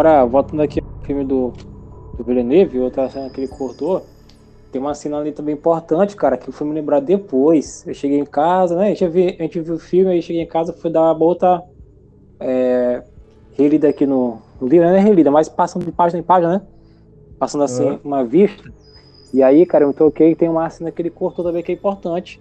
[0.00, 1.52] Agora, voltando aqui ao filme do,
[2.16, 4.02] do Villeneuve, outra cena que ele cortou,
[4.72, 7.86] tem uma cena ali também importante, cara, que eu fui me lembrar depois.
[7.86, 8.86] Eu cheguei em casa, né?
[8.86, 11.22] A gente, viu, a gente viu o filme, aí cheguei em casa, fui dar uma
[11.22, 11.62] outra
[12.40, 13.02] é,
[13.52, 16.62] relida aqui no, no livro, não é relida, mas passando de página em página, né?
[17.38, 17.98] Passando assim, uhum.
[18.02, 18.72] uma vista.
[19.34, 21.74] E aí, cara, eu me toquei tem uma cena que ele cortou também que é
[21.74, 22.40] importante.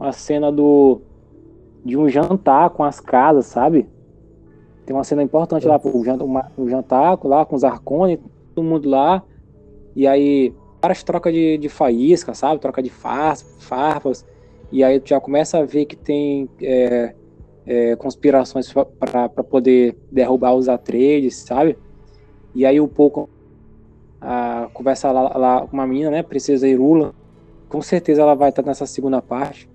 [0.00, 1.02] Uma cena do
[1.84, 3.86] de um jantar com as casas, sabe?
[4.84, 8.18] Tem uma cena importante lá, o jantar, o jantar lá com os Arcones,
[8.54, 9.22] todo mundo lá.
[9.96, 12.60] E aí várias trocas de, de faísca, sabe?
[12.60, 14.26] Troca de farpas.
[14.70, 17.14] E aí tu já começa a ver que tem é,
[17.66, 21.78] é, conspirações para poder derrubar os Atreides, sabe?
[22.54, 23.30] E aí o pouco
[24.20, 26.22] a, conversa lá, lá com uma menina, né?
[26.22, 27.14] Princesa Irula.
[27.68, 29.68] Com certeza ela vai estar nessa segunda parte.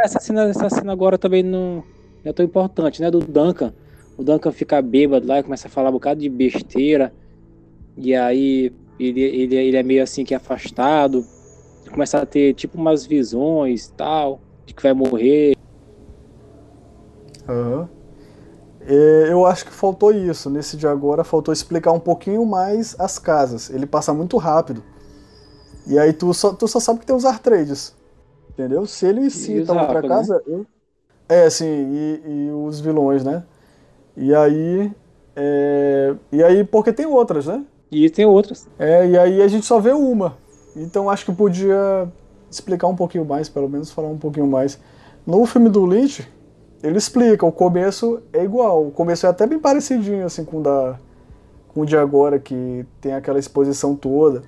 [0.00, 3.10] Essa cena, essa cena agora também não, não é tão importante, né?
[3.10, 3.72] Do Duncan.
[4.16, 7.12] O Duncan fica bêbado lá e começa a falar um bocado de besteira.
[7.96, 11.24] E aí ele, ele, ele é meio assim que afastado,
[11.90, 15.56] começa a ter tipo umas visões tal, de que vai morrer.
[17.48, 17.88] Uhum.
[19.28, 20.48] Eu acho que faltou isso.
[20.48, 23.68] Nesse de agora faltou explicar um pouquinho mais as casas.
[23.68, 24.82] Ele passa muito rápido.
[25.86, 27.94] E aí tu só, tu só sabe que tem os artrades.
[28.50, 28.86] Entendeu?
[28.86, 30.08] Se ele cita outra né?
[30.08, 30.36] casa.
[30.36, 30.42] Né?
[30.46, 30.66] Eu...
[31.28, 33.44] É, sim, e, e, os vilões, né?
[34.16, 34.90] E aí.
[35.34, 36.14] É...
[36.32, 37.64] E aí, porque tem outras, né?
[37.90, 38.66] E tem outras.
[38.78, 40.36] É, e aí a gente só vê uma.
[40.74, 42.08] Então acho que podia
[42.50, 44.78] explicar um pouquinho mais, pelo menos falar um pouquinho mais.
[45.26, 46.26] No filme do Lynch,
[46.82, 48.86] ele explica, o começo é igual.
[48.86, 50.98] O começo é até bem parecidinho assim com o, da,
[51.68, 54.42] com o de agora, que tem aquela exposição toda.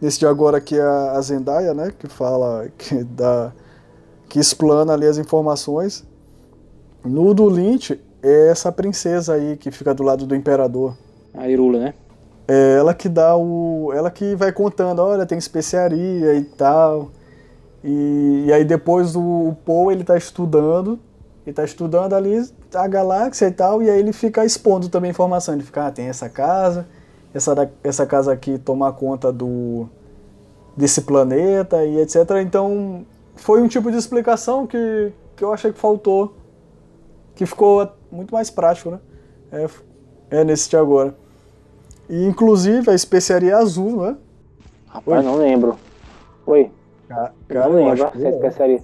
[0.00, 3.52] Nesse de agora aqui é a Zendaya, né, que fala, que dá,
[4.28, 6.04] que explana ali as informações.
[7.04, 10.96] No do Lynch é essa princesa aí que fica do lado do imperador.
[11.34, 11.94] A Irula, né?
[12.48, 13.92] É ela que dá o.
[13.94, 17.10] Ela que vai contando, olha, tem especiaria e tal.
[17.82, 20.98] E, e aí depois o, o Paul ele tá estudando.
[21.46, 22.42] Ele tá estudando ali
[22.74, 25.54] a galáxia e tal, e aí ele fica expondo também informação.
[25.54, 26.86] Ele fica, ah, tem essa casa,
[27.34, 29.86] essa, essa casa aqui tomar conta do
[30.76, 32.16] desse planeta e etc.
[32.42, 33.04] Então
[33.36, 36.34] foi um tipo de explicação que, que eu achei que faltou,
[37.34, 39.00] que ficou muito mais prático, né?
[39.52, 39.68] É,
[40.30, 41.14] é nesse de agora.
[42.08, 44.16] E inclusive a especiaria azul, não é?
[44.86, 45.30] Rapaz, Oi?
[45.30, 45.76] não lembro.
[46.46, 46.70] Oi.
[47.08, 47.32] Cara,
[47.68, 48.30] não lembro se a é.
[48.30, 48.82] especiaria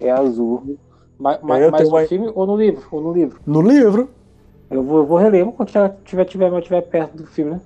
[0.00, 0.76] é azul.
[1.18, 2.06] Mas, mas, mas no uma...
[2.06, 2.86] filme ou no livro?
[2.90, 3.40] Ou no livro?
[3.46, 4.08] No livro.
[4.70, 5.68] Eu vou, eu vou reler quando
[6.04, 7.60] tiver, tiver, tiver perto do filme, né?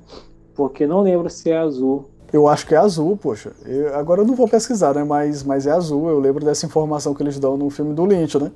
[0.54, 2.10] Porque não lembro se é azul.
[2.32, 3.52] Eu acho que é azul, poxa.
[3.64, 5.04] Eu, agora eu não vou pesquisar, né?
[5.04, 6.08] Mas, mas é azul.
[6.08, 8.50] Eu lembro dessa informação que eles dão no filme do Lynch, né?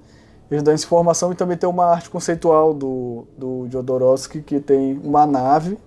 [0.51, 5.01] Eles dão essa informação e também tem uma arte conceitual do, do Jodorowsky que tem
[5.05, 5.79] uma nave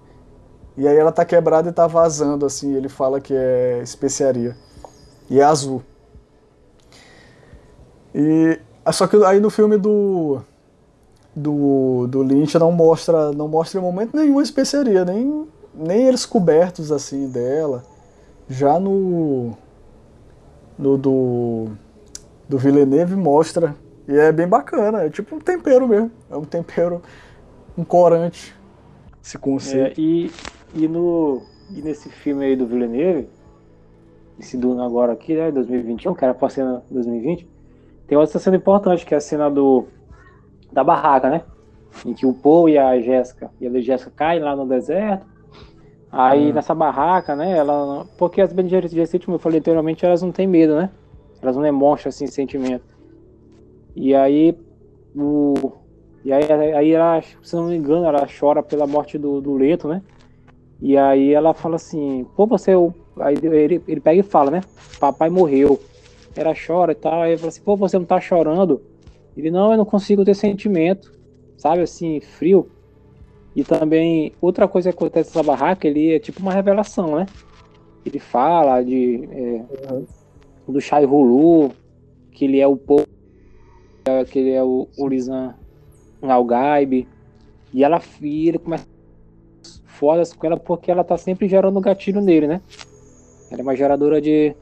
[0.76, 2.74] e aí ela tá quebrada e tá vazando, assim.
[2.74, 4.56] Ele fala que é especiaria.
[5.30, 5.84] E é azul.
[8.14, 8.60] E
[8.92, 10.42] só que aí no filme do
[11.36, 16.26] do, do Lynch não mostra não mostra em momento nenhum a especiaria, nem nem eles
[16.26, 17.84] cobertos assim dela.
[18.48, 19.54] Já no
[20.78, 21.68] no do
[22.48, 23.76] do Villeneuve mostra
[24.08, 27.02] e é bem bacana, é tipo um tempero mesmo, é um tempero
[27.78, 28.54] um corante
[29.22, 30.00] esse conceito.
[30.00, 30.32] É, e
[30.76, 33.30] e, no, e nesse filme aí do Villeneuve,
[34.40, 37.48] esse Duna agora aqui, né, 2021, que era pra cena 2020,
[38.08, 39.86] tem outra cena importante, que é a cena do
[40.72, 41.44] da barraca, né?
[42.04, 45.28] Em que o Paul e a Jéssica, e a Jéssica caem lá no deserto.
[46.12, 46.54] Aí hum.
[46.54, 48.08] nessa barraca, né, ela...
[48.18, 50.90] Porque as Bene Gesserit, como eu falei anteriormente, elas não têm medo, né?
[51.40, 52.84] Elas não demonstram, assim, sentimento.
[53.96, 54.58] E aí,
[55.16, 55.72] o...
[56.26, 59.88] E aí, aí ela, se não me engano, ela chora pela morte do, do Leto,
[59.88, 60.02] né?
[60.82, 62.72] E aí ela fala assim, pô, você.
[62.72, 62.76] É
[63.20, 64.62] aí ele, ele pega e fala, né?
[65.00, 65.80] Papai morreu.
[66.36, 67.22] Ela chora e tal.
[67.22, 68.82] Aí ele fala assim, pô, você não tá chorando?
[69.36, 71.14] Ele, não, eu não consigo ter sentimento.
[71.58, 72.70] Sabe assim, frio.
[73.56, 77.26] E também, outra coisa que acontece nessa barraca, ele é tipo uma revelação, né?
[78.06, 80.06] Ele fala de é, uhum.
[80.68, 81.72] do Shai Hulu,
[82.32, 83.08] que ele é o povo,
[84.30, 85.56] que ele é o Urizan
[86.22, 87.08] Algaib.
[87.74, 88.86] E ela e ele começa
[89.86, 92.62] foda com ela porque ela tá sempre gerando gatilho nele, né?
[93.50, 94.56] Ela é uma geradora de,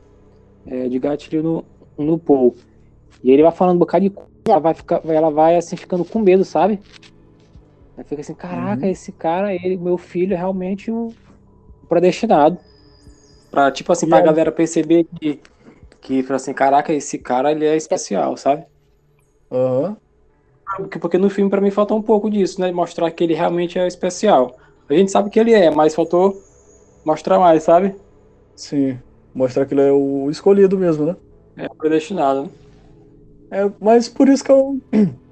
[0.65, 1.65] é, de gatilho no,
[1.97, 2.55] no Paul.
[3.23, 6.03] E ele vai falando um bocado de coisa, ela vai, ficar, ela vai assim ficando
[6.05, 6.79] com medo, sabe?
[7.95, 8.91] Ela fica assim, caraca, uhum.
[8.91, 11.13] esse cara, ele, meu filho é realmente o
[11.87, 12.57] predestinado.
[13.49, 14.23] Pra, tipo assim, e pra aí?
[14.23, 15.39] galera perceber que,
[15.99, 18.65] que, assim, caraca, esse cara, ele é especial, sabe?
[19.51, 19.95] Uhum.
[20.77, 22.71] Porque, porque no filme, para mim, faltou um pouco disso, né?
[22.71, 24.55] Mostrar que ele realmente é especial.
[24.89, 26.41] A gente sabe que ele é, mas faltou
[27.05, 27.95] mostrar mais, sabe?
[28.55, 28.97] Sim.
[29.33, 31.15] Mostrar que ele é o escolhido mesmo, né?
[31.57, 32.49] É, predestinado, né?
[33.51, 34.79] É, mas por isso que eu.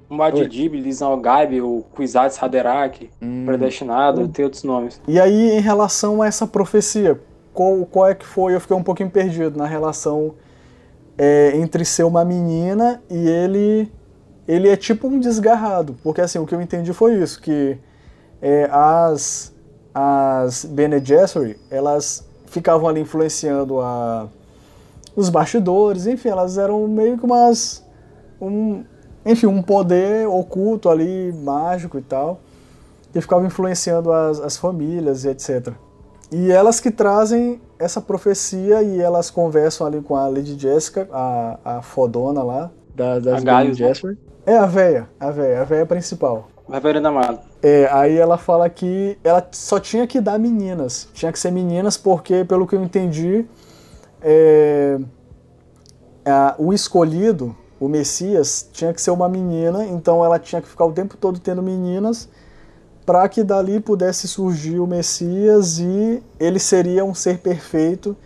[0.08, 3.44] O Madidib, Lisan Gaib, o Kwisatz Haderach, hum.
[3.46, 4.28] predestinado, hum.
[4.28, 5.00] tem outros nomes.
[5.06, 7.20] E aí, em relação a essa profecia,
[7.54, 8.54] qual, qual é que foi?
[8.54, 10.34] Eu fiquei um pouquinho perdido na relação
[11.16, 13.90] é, entre ser uma menina e ele
[14.50, 17.78] ele é tipo um desgarrado, porque assim, o que eu entendi foi isso, que
[18.42, 19.54] é, as,
[19.94, 24.26] as Bene Gesserit, elas ficavam ali influenciando a,
[25.14, 27.84] os bastidores, enfim, elas eram meio que umas,
[28.40, 28.82] um,
[29.24, 32.40] enfim, um poder oculto ali, mágico e tal,
[33.12, 35.72] que ficava influenciando as, as famílias e etc.
[36.32, 41.58] E elas que trazem essa profecia e elas conversam ali com a Lady Jessica, a,
[41.64, 44.29] a fodona lá, da, das Bene Gesserit.
[44.46, 46.48] É a véia, a véia, a véia principal.
[46.68, 47.10] A véia da
[47.62, 51.08] É, aí ela fala que ela só tinha que dar meninas.
[51.12, 53.44] Tinha que ser meninas porque, pelo que eu entendi,
[54.22, 54.98] é,
[56.24, 60.84] a, o escolhido, o Messias, tinha que ser uma menina, então ela tinha que ficar
[60.84, 62.28] o tempo todo tendo meninas
[63.04, 68.16] para que dali pudesse surgir o Messias e ele seria um ser perfeito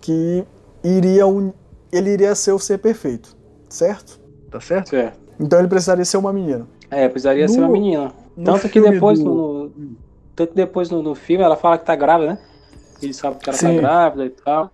[0.00, 0.44] que
[0.82, 1.52] iria un...
[1.92, 3.36] ele iria ser o ser perfeito,
[3.68, 4.18] certo?
[4.50, 4.90] Tá certo?
[4.90, 5.23] Certo.
[5.38, 6.66] Então ele precisaria ser uma menina.
[6.90, 8.12] É, precisaria no, ser uma menina.
[8.44, 9.24] Tanto que depois do...
[9.24, 9.96] no,
[10.34, 12.38] tanto depois no, no, filme ela fala que tá grávida, né?
[13.02, 13.74] Ele sabe que ela tá Sim.
[13.76, 14.70] tá grávida e tal.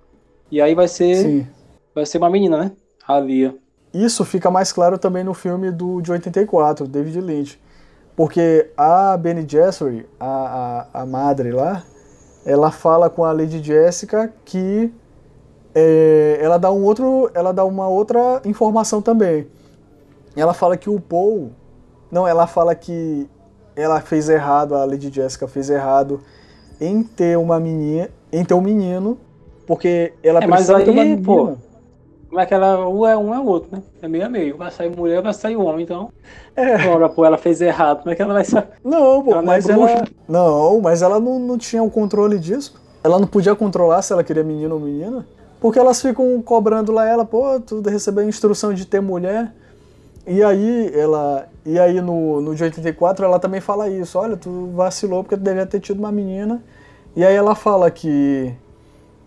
[0.51, 1.47] E aí vai ser Sim.
[1.95, 2.73] vai ser uma menina, né?
[3.07, 3.55] A Lia.
[3.93, 7.61] Isso fica mais claro também no filme do de 84, David Lynch.
[8.15, 11.83] Porque a Benny Gesserit, a, a, a madre lá,
[12.45, 14.93] ela fala com a Lady Jessica que
[15.75, 19.47] é, ela dá um outro, ela dá uma outra informação também
[20.37, 21.51] ela fala que o Paul.
[22.11, 23.29] Não, ela fala que
[23.77, 26.21] ela fez errado, a Lady Jessica fez errado
[26.81, 29.19] em ter uma menina, em ter um menino,
[29.67, 31.23] porque ela é, precisa aí, ter uma menina.
[31.23, 31.57] Pô,
[32.31, 32.89] como é que ela.
[32.89, 33.83] Um é um é outro, né?
[34.01, 34.57] É meio a meio.
[34.57, 36.13] Vai sair mulher, vai sair homem, então.
[36.55, 36.77] É.
[36.77, 38.03] Agora, pô, ela fez errado.
[38.03, 38.69] Como é que ela vai sair?
[38.85, 40.05] Não, pô, ela mas é ela.
[40.29, 42.81] Não, mas ela não, não tinha o um controle disso.
[43.03, 45.27] Ela não podia controlar se ela queria menino ou menina.
[45.61, 49.53] Porque elas ficam cobrando lá ela, pô, tu recebeu instrução de ter mulher.
[50.33, 54.71] E aí, ela, e aí no, no de 84 ela também fala isso, olha, tu
[54.77, 56.63] vacilou porque tu devia ter tido uma menina.
[57.17, 58.55] E aí ela fala que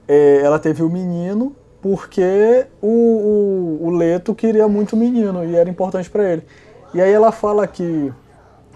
[0.08, 5.44] é, ela teve o um menino porque o, o, o, Leto queria muito o menino
[5.44, 6.44] e era importante para ele.
[6.94, 8.14] E aí ela fala que,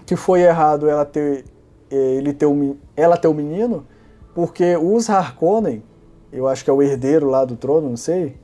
[0.04, 1.46] que foi errado ela ter,
[1.90, 3.86] é, ele ter um, ela ter o um menino
[4.34, 5.82] porque os Harkonnen,
[6.30, 8.36] eu acho que é o herdeiro lá do trono, não sei,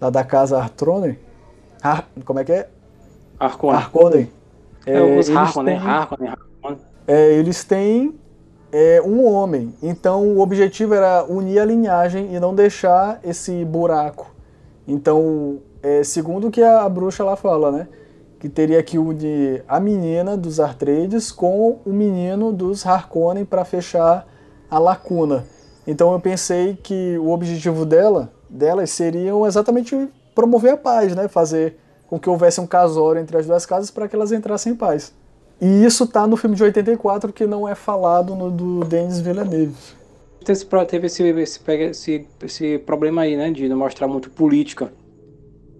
[0.00, 1.16] lá da casa Harkonnen,
[1.80, 2.73] Har, como é que é?
[3.44, 3.76] Harkonnen.
[3.76, 4.30] Harkonnen.
[4.86, 6.78] É, os Harkonnen, têm, Harkonnen, Harkonnen.
[7.06, 8.14] É, eles têm
[8.72, 9.74] é, um homem.
[9.82, 14.34] Então o objetivo era unir a linhagem e não deixar esse buraco.
[14.86, 17.88] Então, é, segundo o que a, bruxa lá fala, né?
[18.38, 24.26] Que teria que unir a menina dos Artreides com o menino dos Harkonnen para fechar
[24.70, 25.44] a lacuna.
[25.86, 31.28] Então eu pensei que o objetivo dela, delas seriam exatamente promover a paz, né?
[31.28, 31.78] Fazer
[32.14, 35.12] com que houvesse um casório entre as duas casas para que elas entrassem em paz.
[35.60, 39.74] E isso tá no filme de 84 que não é falado no do Denis Villeneuve.
[40.88, 44.92] Teve esse, esse, esse, esse problema aí, né, de não mostrar muito política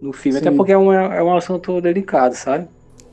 [0.01, 0.49] no filme, Sim.
[0.49, 2.66] até porque é um, é um assunto delicado, sabe?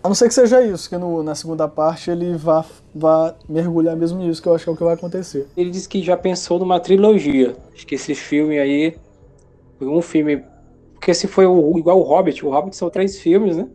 [0.03, 2.65] A não ser que seja isso, que no, na segunda parte ele vá,
[2.95, 5.47] vá mergulhar mesmo nisso, que eu acho que é o que vai acontecer.
[5.55, 7.55] Ele disse que já pensou numa trilogia.
[7.73, 8.95] Acho que esse filme aí,
[9.79, 10.41] um filme
[11.01, 13.67] porque se foi o, igual o Hobbit, o Hobbit são três filmes, né?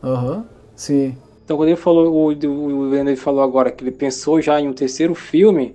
[0.00, 0.44] Aham, uhum,
[0.76, 1.18] sim.
[1.44, 4.72] Então quando ele falou, o, o Leandro falou agora que ele pensou já em um
[4.72, 5.74] terceiro filme,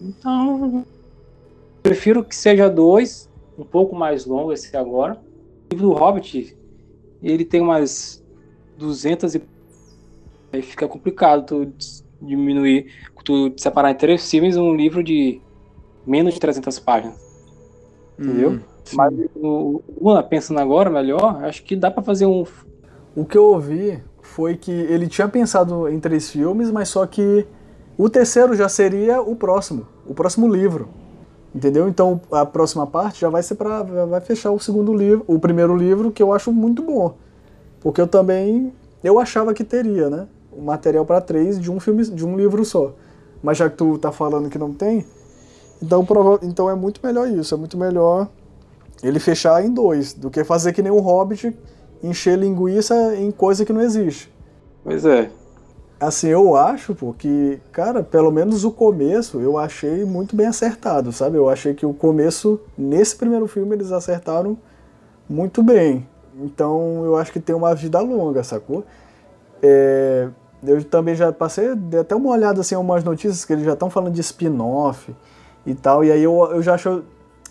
[0.00, 0.86] então
[1.82, 5.20] prefiro que seja dois, um pouco mais longo esse agora.
[5.70, 6.56] O livro do Hobbit,
[7.22, 8.24] ele tem umas
[8.78, 9.42] 200 e
[10.54, 11.74] aí fica complicado tu
[12.18, 12.90] diminuir,
[13.22, 15.42] tu separar em três filmes um livro de
[16.06, 17.20] menos de 300 páginas.
[18.18, 18.52] Entendeu?
[18.52, 22.44] Hum, Mas o, o pensando agora melhor, acho que dá para fazer um.
[23.16, 27.46] O que eu ouvi foi que ele tinha pensado em três filmes, mas só que
[27.96, 30.88] o terceiro já seria o próximo, o próximo livro.
[31.54, 31.88] Entendeu?
[31.88, 35.76] Então a próxima parte já vai ser para vai fechar o segundo livro, o primeiro
[35.76, 37.14] livro que eu acho muito bom.
[37.80, 38.72] Porque eu também
[39.04, 40.26] eu achava que teria, né?
[40.50, 42.92] O material para três de um filme de um livro só.
[43.42, 45.04] Mas já que tu tá falando que não tem,
[45.82, 46.06] então,
[46.42, 48.28] então é muito melhor isso, é muito melhor
[49.02, 51.56] ele fechar em dois do que fazer que nem um Hobbit
[52.02, 54.32] encher linguiça em coisa que não existe.
[54.82, 55.30] Pois é.
[55.98, 61.12] Assim, eu acho, pô, que, cara, pelo menos o começo eu achei muito bem acertado,
[61.12, 61.38] sabe?
[61.38, 64.58] Eu achei que o começo, nesse primeiro filme, eles acertaram
[65.28, 66.06] muito bem.
[66.38, 68.84] Então eu acho que tem uma vida longa, sacou?
[69.62, 70.28] É,
[70.62, 73.88] eu também já passei, dei até uma olhada assim, umas notícias que eles já estão
[73.88, 75.14] falando de spin-off
[75.64, 77.02] e tal, e aí eu, eu já acho.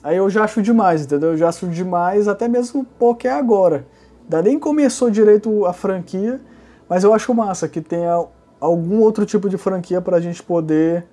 [0.04, 1.32] Aí eu já acho demais, entendeu?
[1.32, 3.88] Eu já acho demais, até mesmo porque é agora.
[4.24, 6.40] Ainda nem começou direito a franquia
[6.94, 8.24] mas eu acho massa que tenha
[8.60, 11.06] algum outro tipo de franquia pra gente poder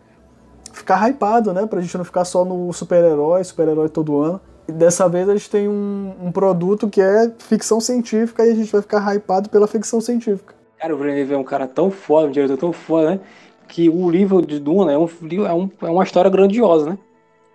[0.72, 1.66] ficar hypado, né?
[1.66, 4.40] Pra gente não ficar só no super-herói, super-herói todo ano.
[4.68, 8.54] E dessa vez a gente tem um, um, produto que é ficção científica e a
[8.54, 10.54] gente vai ficar hypado pela ficção científica.
[10.78, 13.20] Cara, o Villeneuve é um cara tão foda, um diretor tão foda, né?
[13.66, 15.08] Que o livro de Duna é, um,
[15.46, 16.98] é, um, é uma história grandiosa, né?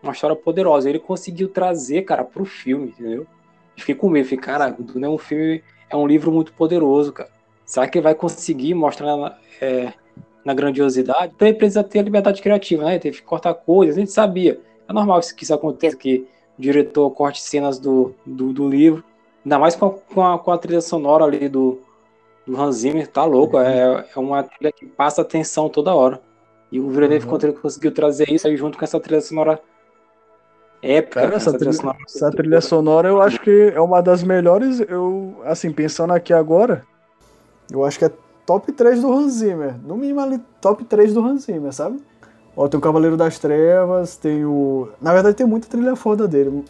[0.06, 0.88] Uma história poderosa.
[0.88, 3.26] Ele conseguiu trazer, cara, pro filme, entendeu?
[3.76, 7.30] Fiquei com medo, fiquei, cara, é um filme, é um livro muito poderoso, cara.
[7.66, 9.92] Será que ele vai conseguir mostrar na, é,
[10.46, 11.34] na grandiosidade?
[11.36, 12.92] Então ele precisa ter a liberdade criativa, né?
[12.92, 14.60] Ele teve que cortar coisas, a gente sabia.
[14.88, 16.28] É normal que isso aconteça, que
[16.58, 19.04] o diretor corte cenas do, do, do livro,
[19.44, 21.80] ainda mais com a, com a, com a trilha sonora ali do,
[22.46, 26.22] do Hans Zimmer, tá louco, é, é uma trilha que passa atenção toda hora.
[26.72, 27.54] E o Villeneuve uhum.
[27.54, 29.60] conseguiu trazer isso aí junto com essa trilha sonora
[30.82, 31.22] épica.
[31.22, 34.80] Cara, essa, essa, trilha, sonora, essa trilha sonora eu acho que é uma das melhores,
[34.82, 36.84] eu, assim, pensando aqui agora,
[37.72, 38.12] eu acho que é
[38.46, 39.76] top 3 do Hans Zimmer.
[39.84, 42.00] No mínimo ali, top 3 do Hans Zimmer, sabe?
[42.56, 44.90] Ó, tem o Cavaleiro das Trevas, tem o.
[45.02, 46.64] Na verdade, tem muita trilha foda dele.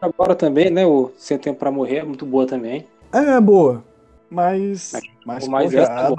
[0.00, 0.86] Agora também, né?
[0.86, 2.86] O Sem Tempo pra Morrer é muito boa também.
[3.12, 3.84] É, é boa.
[4.30, 4.92] Mas.
[5.26, 6.14] Mas, mas essa,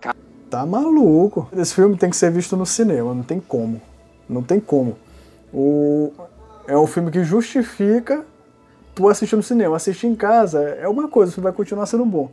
[0.00, 0.14] tá,
[0.48, 1.48] tá maluco.
[1.56, 3.80] Esse filme tem que ser visto no cinema, não tem como.
[4.28, 4.96] Não tem como.
[5.52, 6.12] O...
[6.70, 8.24] É um filme que justifica
[8.94, 9.74] tu assistir no cinema.
[9.74, 12.30] Assistir em casa é uma coisa, o filme vai continuar sendo bom.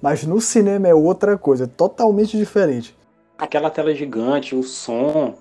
[0.00, 2.96] Mas no cinema é outra coisa, totalmente diferente.
[3.36, 5.34] Aquela tela gigante, o som.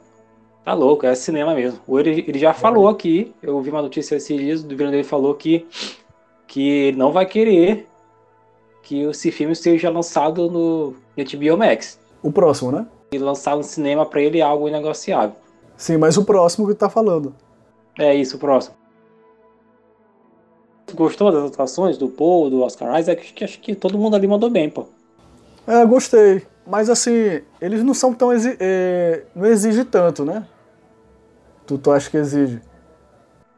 [0.66, 1.80] Tá louco, é cinema mesmo.
[2.00, 5.68] Ele, ele já falou aqui, eu vi uma notícia esses dias, do Villeneuve falou que,
[6.48, 7.88] que não vai querer
[8.82, 12.00] que esse filme seja lançado no HBO Max.
[12.24, 12.88] O próximo, né?
[13.12, 15.36] E lançar no cinema para ele é algo inegociável.
[15.78, 17.36] Sim, mas o próximo que tá falando.
[17.98, 18.76] É isso, próximo.
[20.94, 23.34] Gostou das atuações do Paul, do Oscar Isaac?
[23.34, 24.86] Que acho que todo mundo ali mandou bem, pô.
[25.66, 26.46] É, gostei.
[26.66, 28.32] Mas assim, eles não são tão.
[28.32, 30.46] Exi é, não exige tanto, né?
[31.66, 32.62] Tu, tu acha que exige?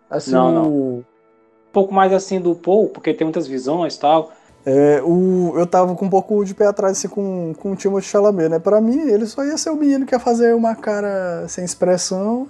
[0.09, 0.71] Assim, não, não.
[0.71, 0.97] O...
[0.99, 4.31] Um pouco mais assim do Paul, porque tem muitas visões e tal.
[4.65, 8.09] É, o, eu tava com um pouco de pé atrás assim, com, com o Timothée
[8.09, 8.59] Chalamet, né?
[8.59, 12.47] Pra mim, ele só ia ser o menino que ia fazer uma cara sem expressão.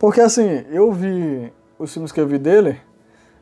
[0.00, 2.80] Porque assim, eu vi os filmes que eu vi dele,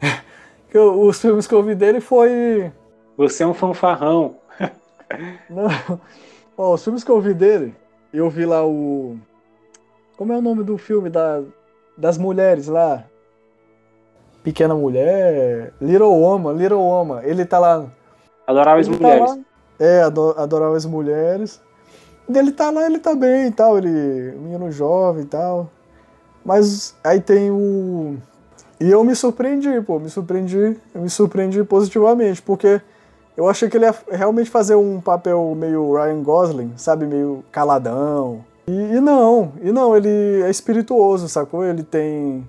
[0.75, 2.73] eu, os filmes que eu vi dele foi.
[3.17, 4.35] Você é um fanfarrão.
[5.49, 6.01] Não.
[6.57, 7.77] Ó, os filmes que eu vi dele,
[8.13, 9.17] eu vi lá o.
[10.17, 11.43] Como é o nome do filme da,
[11.97, 13.05] das mulheres lá?
[14.43, 17.23] Pequena Mulher, Little Woman, Little Woman.
[17.23, 17.87] Ele tá lá.
[18.45, 19.31] Adoráveis ele Mulheres.
[19.31, 19.41] Tá lá,
[19.79, 21.63] é, Adoráveis Mulheres.
[22.29, 24.33] Ele tá lá, ele tá bem e tal, ele.
[24.33, 25.71] Menino jovem e tal.
[26.49, 28.17] Mas aí tem o.
[28.81, 32.81] E eu me surpreendi, pô, me surpreendi, eu me surpreendi positivamente, porque
[33.37, 38.43] eu achei que ele ia realmente fazer um papel meio Ryan Gosling, sabe, meio caladão.
[38.67, 41.67] E, e não, e não, ele é espirituoso, sacou?
[41.67, 42.49] Ele tem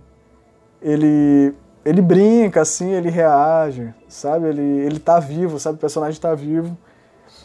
[0.82, 4.48] ele ele brinca assim, ele reage, sabe?
[4.48, 5.76] Ele ele tá vivo, sabe?
[5.76, 6.78] O personagem tá vivo.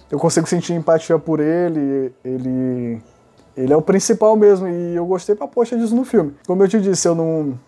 [0.09, 3.02] Eu consigo sentir empatia por ele, ele
[3.57, 6.34] ele é o principal mesmo e eu gostei pra poxa disso no filme.
[6.46, 7.59] Como eu te disse, eu não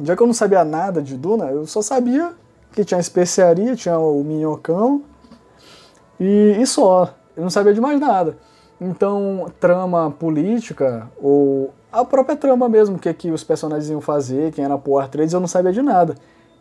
[0.00, 2.32] já que eu não sabia nada de Duna, eu só sabia
[2.72, 5.02] que tinha especiaria, tinha o minhocão
[6.18, 7.14] e, e só.
[7.36, 8.36] Eu não sabia de mais nada.
[8.80, 14.52] Então, trama política, ou a própria trama mesmo, o que, que os personagens iam fazer,
[14.52, 16.14] quem era Power Trades, eu não sabia de nada.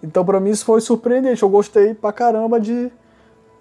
[0.04, 1.42] Então, para mim, isso foi surpreendente.
[1.42, 2.92] Eu gostei pra caramba de,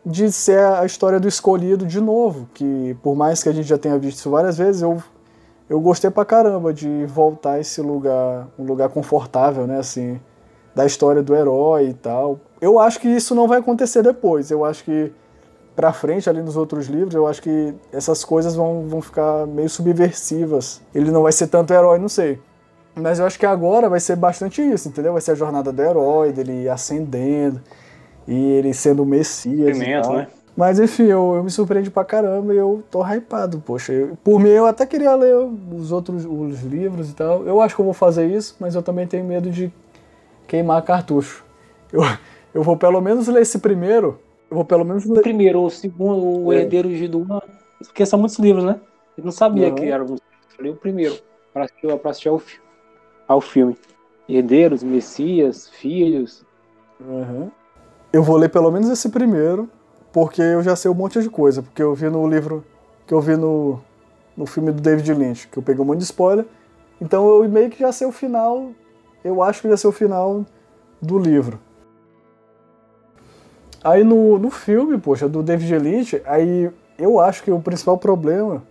[0.04, 2.48] de ser a história do escolhido de novo.
[2.54, 5.02] Que, por mais que a gente já tenha visto isso várias vezes, eu
[5.70, 10.20] eu gostei pra caramba de voltar a esse lugar, um lugar confortável, né, assim,
[10.74, 12.40] da história do herói e tal.
[12.60, 14.50] Eu acho que isso não vai acontecer depois.
[14.50, 15.12] Eu acho que
[15.76, 19.68] pra frente, ali nos outros livros, eu acho que essas coisas vão, vão ficar meio
[19.70, 20.82] subversivas.
[20.92, 22.40] Ele não vai ser tanto herói, não sei.
[22.96, 25.12] Mas eu acho que agora vai ser bastante isso, entendeu?
[25.12, 27.62] Vai ser a jornada do herói, dele ascendendo,
[28.26, 29.78] e ele sendo o Messias.
[29.78, 30.14] e tal.
[30.14, 30.28] né?
[30.56, 33.92] Mas enfim, eu, eu me surpreendi pra caramba e eu tô hypado, poxa.
[33.92, 37.44] Eu, por mim, eu até queria ler os outros os livros e tal.
[37.46, 39.72] Eu acho que eu vou fazer isso, mas eu também tenho medo de
[40.46, 41.44] queimar cartucho.
[41.92, 42.02] Eu,
[42.52, 44.18] eu vou pelo menos ler esse primeiro.
[44.50, 45.22] Eu vou pelo menos O ler.
[45.22, 46.56] primeiro, o segundo, o É.
[46.56, 47.40] Herdeiro de Duna,
[47.78, 48.78] porque são muitos livros, né?
[49.16, 49.74] Eu não sabia Uhum.
[49.76, 50.20] que era alguns.
[50.58, 51.16] Eu li o primeiro,
[51.54, 52.60] pra assistir, pra assistir ao, fi-
[53.28, 53.76] ao filme.
[54.28, 56.44] Herdeiros, Messias, Filhos.
[57.00, 57.50] Uhum.
[58.12, 59.68] Eu vou ler pelo menos esse primeiro,
[60.12, 61.62] porque eu já sei um monte de coisa.
[61.62, 62.64] Porque eu vi no livro,
[63.06, 63.80] que eu vi no,
[64.36, 66.44] no filme do David Lynch, que eu peguei um monte de spoiler.
[67.00, 68.70] Então eu meio que já sei o final.
[69.22, 70.44] Eu acho que já sei o final
[71.00, 71.60] do livro.
[73.82, 78.62] Aí no, no filme, poxa, do David Lynch, aí eu acho que o principal problema.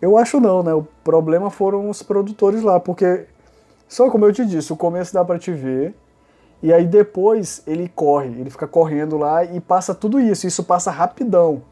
[0.00, 0.74] Eu acho não, né?
[0.74, 3.26] O problema foram os produtores lá, porque.
[3.88, 5.94] Só como eu te disse, o começo dá pra te ver.
[6.62, 10.46] E aí depois ele corre, ele fica correndo lá e passa tudo isso.
[10.46, 11.62] Isso passa rapidão.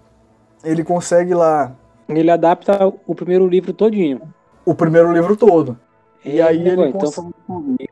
[0.65, 1.73] Ele consegue lá
[2.09, 4.21] Ele adapta o primeiro livro todinho.
[4.67, 5.79] o primeiro livro todo.
[6.25, 7.85] E aí ele então cons- foi muito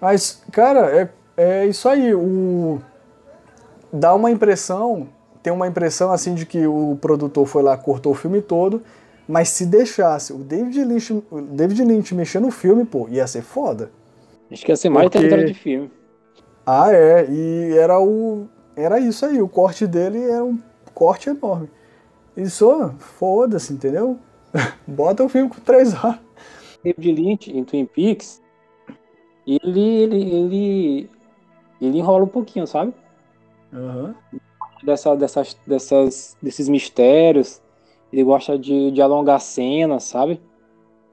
[0.00, 2.12] Mas, cara, é, é isso aí.
[2.14, 2.80] O...
[3.92, 5.08] Dá uma impressão,
[5.42, 8.82] tem uma impressão assim de que o produtor foi lá, cortou o filme todo,
[9.26, 13.42] mas se deixasse o David Lynch, o David Lynch mexer no filme, pô, ia ser
[13.42, 13.90] foda.
[14.50, 15.90] Acho que ia ser mais Porque- horas de filme.
[16.72, 18.46] Ah, é, e era o.
[18.76, 20.56] Era isso aí, o corte dele era um
[20.94, 21.68] corte enorme.
[22.36, 24.20] Isso, foda-se, entendeu?
[24.86, 26.20] Bota o filme com três horas.
[26.84, 28.40] David Lynch em Twin Peaks,
[29.44, 31.10] ele, ele, ele,
[31.80, 32.94] ele enrola um pouquinho, sabe?
[33.74, 34.14] Aham.
[34.84, 37.60] Dessa, dessas, dessas, desses mistérios.
[38.12, 40.40] Ele gosta de, de alongar cenas, sabe?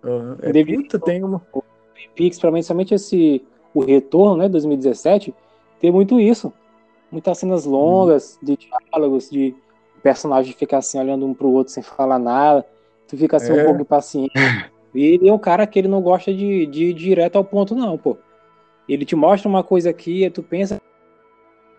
[0.03, 0.37] aham.
[0.39, 1.39] É, David- puta, tem uma.
[1.39, 3.43] Twin Peaks, pra mim, somente esse,
[3.73, 5.33] o retorno, né, 2017,
[5.79, 6.51] tem muito isso.
[7.11, 9.55] Muitas cenas longas, de diálogos, de
[10.03, 12.65] personagem ficar assim, olhando um pro outro sem falar nada.
[13.07, 13.61] Tu fica assim É.
[13.61, 14.33] um pouco impaciente.
[14.93, 17.75] E ele é um cara que ele não gosta de, de ir direto ao ponto,
[17.75, 18.17] não, pô.
[18.87, 20.81] Ele te mostra uma coisa aqui, aí tu pensa,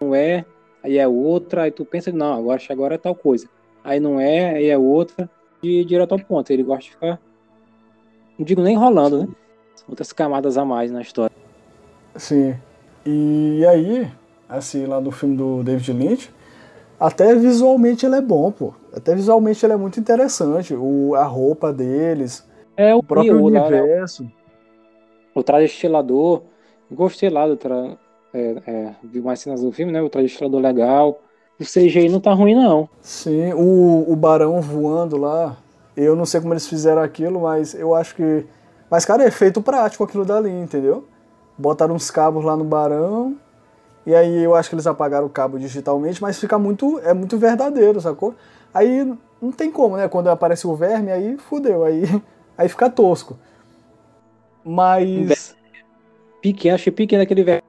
[0.01, 0.45] não é,
[0.83, 3.49] aí é outra, aí tu pensa, não, agora agora é tal coisa.
[3.83, 5.29] Aí não é, aí é outra,
[5.63, 6.51] de ir direto ao ponto.
[6.51, 7.21] Ele gosta de ficar,
[8.39, 9.29] não digo nem enrolando, né?
[9.89, 11.35] Outras camadas a mais na história.
[12.17, 12.55] Sim.
[13.11, 14.11] E aí,
[14.49, 16.31] assim, lá no filme do David Lynch,
[17.01, 18.75] até visualmente ele é bom, pô.
[18.93, 20.75] Até visualmente ele é muito interessante.
[20.75, 22.47] O, a roupa deles,
[22.77, 24.31] É o, o próprio o, lá, né, universo.
[25.35, 26.43] o traje estilador.
[26.91, 27.97] Gostei lá do tra...
[28.33, 30.03] é, é, vi mais cenas do filme, né?
[30.03, 31.21] O traje estilador legal.
[31.61, 32.89] O CGI não tá ruim, não.
[33.01, 35.57] Sim, o, o barão voando lá.
[35.97, 38.47] Eu não sei como eles fizeram aquilo, mas eu acho que.
[38.91, 41.07] Mas, cara, é efeito prático aquilo dali, entendeu?
[41.59, 43.37] Botaram uns cabos lá no barão.
[44.07, 46.99] E aí eu acho que eles apagaram o cabo digitalmente, mas fica muito.
[47.01, 48.35] É muito verdadeiro, sacou?
[48.73, 49.05] Aí
[49.43, 50.09] não tem como, né?
[50.09, 51.85] Quando aparece o verme, aí fudeu.
[51.85, 52.03] Aí,
[52.57, 53.37] aí fica tosco.
[54.65, 55.57] Mas.
[56.41, 57.63] Pequeno, achei pequeno aquele velho.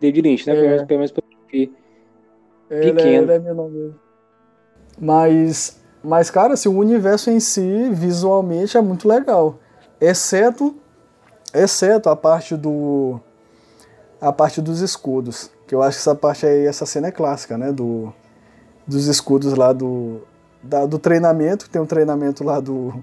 [0.00, 0.56] David Lynch, né?
[0.56, 0.84] É.
[0.84, 1.72] Pelo menos- Pelo que eu vi.
[2.70, 3.24] Ele é, Pequeno.
[3.24, 3.94] ele é mesmo.
[4.98, 9.58] Mas, mas, cara, assim, o universo em si, visualmente, é muito legal.
[10.00, 10.74] Exceto,
[11.54, 13.20] exceto a parte do.
[14.20, 15.50] A parte dos escudos.
[15.66, 17.72] Que eu acho que essa parte aí, essa cena é clássica, né?
[17.72, 18.12] Do,
[18.86, 20.20] dos escudos lá do.
[20.62, 22.94] da- do treinamento, tem um treinamento lá do.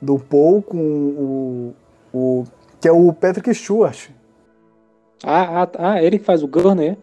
[0.00, 1.74] Do Paul com o.
[2.12, 2.44] o
[2.80, 4.08] que é o Patrick Stewart.
[5.24, 6.96] Ah, ah, ah, ele que faz o Gunner.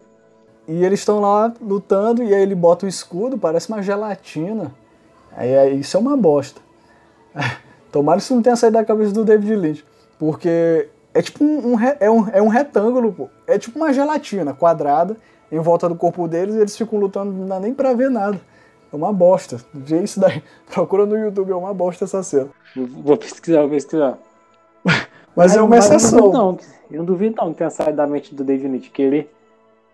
[0.68, 4.72] E eles estão lá lutando e aí ele bota o escudo, parece uma gelatina.
[5.34, 6.60] Aí, aí isso é uma bosta.
[7.90, 9.84] Tomara que isso não tenha saído da cabeça do David Lynch.
[10.20, 13.28] Porque é tipo um, um é um, é um retângulo, pô.
[13.46, 15.16] É tipo uma gelatina quadrada
[15.50, 18.38] em volta do corpo deles e eles ficam lutando, não dá nem pra ver nada.
[18.92, 19.56] É uma bosta.
[19.72, 20.42] Vê isso daí.
[20.70, 22.50] Procura no YouTube, é uma bosta essa cena.
[22.76, 24.18] Vou- pesquisar, vou pesquisar.
[25.34, 26.32] Mas é uma eu não duvido, exceção.
[26.32, 26.58] não.
[26.90, 29.30] Eu não duvido não que tenha saído da mente do David Lynch, que ele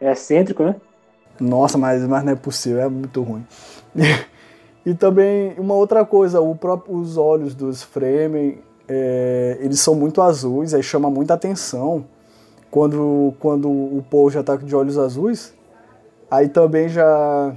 [0.01, 0.75] é excêntrico, né?
[1.39, 3.47] Nossa, mas, mas não é possível, é muito ruim.
[4.85, 8.59] e também, uma outra coisa, o próprio, os olhos dos Fremen,
[8.89, 12.05] é, eles são muito azuis, aí chama muita atenção.
[12.71, 15.55] Quando, quando o Paul já tá de olhos azuis,
[16.31, 17.55] aí também já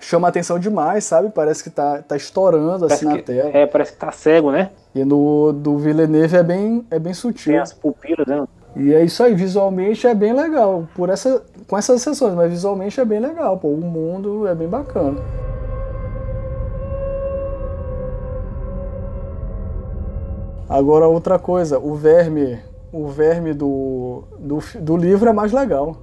[0.00, 1.30] chama atenção demais, sabe?
[1.30, 3.50] Parece que tá, tá estourando assim Parece na que, tela.
[3.52, 4.70] é, parece que tá cego, né?
[4.94, 7.52] E no do Villeneuve é bem, é bem sutil.
[7.52, 8.46] Tem as pupilas, né?
[8.76, 10.88] E é isso aí, visualmente é bem legal.
[10.94, 13.68] Por essa, com essas sessões, mas visualmente é bem legal, pô.
[13.68, 15.18] O mundo é bem bacana.
[20.68, 22.58] Agora outra coisa, o verme,
[22.92, 25.96] o verme do, do, do livro é mais legal.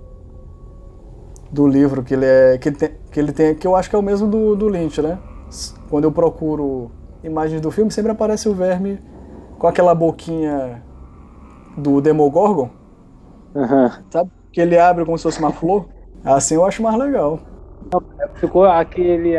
[1.51, 3.95] Do livro que ele é que ele tem, que ele tem que eu acho que
[3.95, 5.19] é o mesmo do, do Lynch, né?
[5.89, 6.89] Quando eu procuro
[7.23, 8.99] imagens do filme, sempre aparece o verme
[9.59, 10.83] com aquela boquinha
[11.77, 12.69] do Demogorgon.
[13.53, 13.91] Uhum.
[14.09, 14.31] Sabe?
[14.51, 15.85] Que ele abre como se fosse uma flor.
[16.23, 17.39] Assim eu acho mais legal.
[18.35, 19.35] Ficou aquele.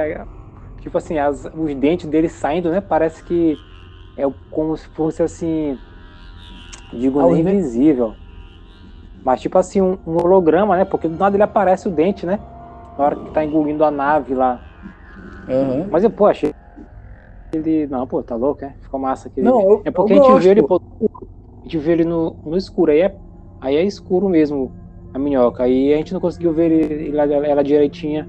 [0.81, 2.81] Tipo assim, as, os dentes dele saindo, né?
[2.81, 3.57] Parece que
[4.17, 5.79] é como se fosse assim.
[6.93, 8.15] Digo, invisível.
[9.25, 10.85] Mas tipo assim, um, um, holograma, né?
[10.85, 12.39] Porque do nada ele aparece o dente, né?
[12.97, 14.61] Na hora que tá engolindo a nave lá.
[15.49, 15.89] Uhum.
[15.91, 16.55] Mas eu, pô, achei.
[17.53, 17.87] Ele.
[17.89, 18.75] Não, pô, tá louco, é?
[18.81, 19.43] Ficou massa aqui.
[19.43, 20.43] Não, eu, é porque a gente gosto.
[20.43, 22.93] vê ele, pô, a gente vê ele no, no escuro.
[22.93, 23.15] Aí é,
[23.61, 24.73] aí é escuro mesmo
[25.13, 25.65] a minhoca.
[25.65, 28.29] Aí a gente não conseguiu ver ele, ela, ela direitinha.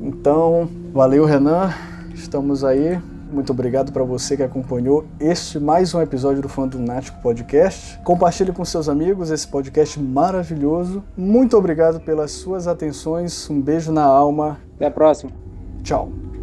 [0.00, 1.70] Então, valeu, Renan.
[2.14, 3.00] Estamos aí.
[3.34, 7.98] Muito obrigado para você que acompanhou este mais um episódio do Fã do Nático Podcast.
[8.04, 11.02] Compartilhe com seus amigos esse podcast maravilhoso.
[11.16, 13.50] Muito obrigado pelas suas atenções.
[13.50, 14.60] Um beijo na alma.
[14.76, 15.32] Até a próxima.
[15.82, 16.33] Tchau.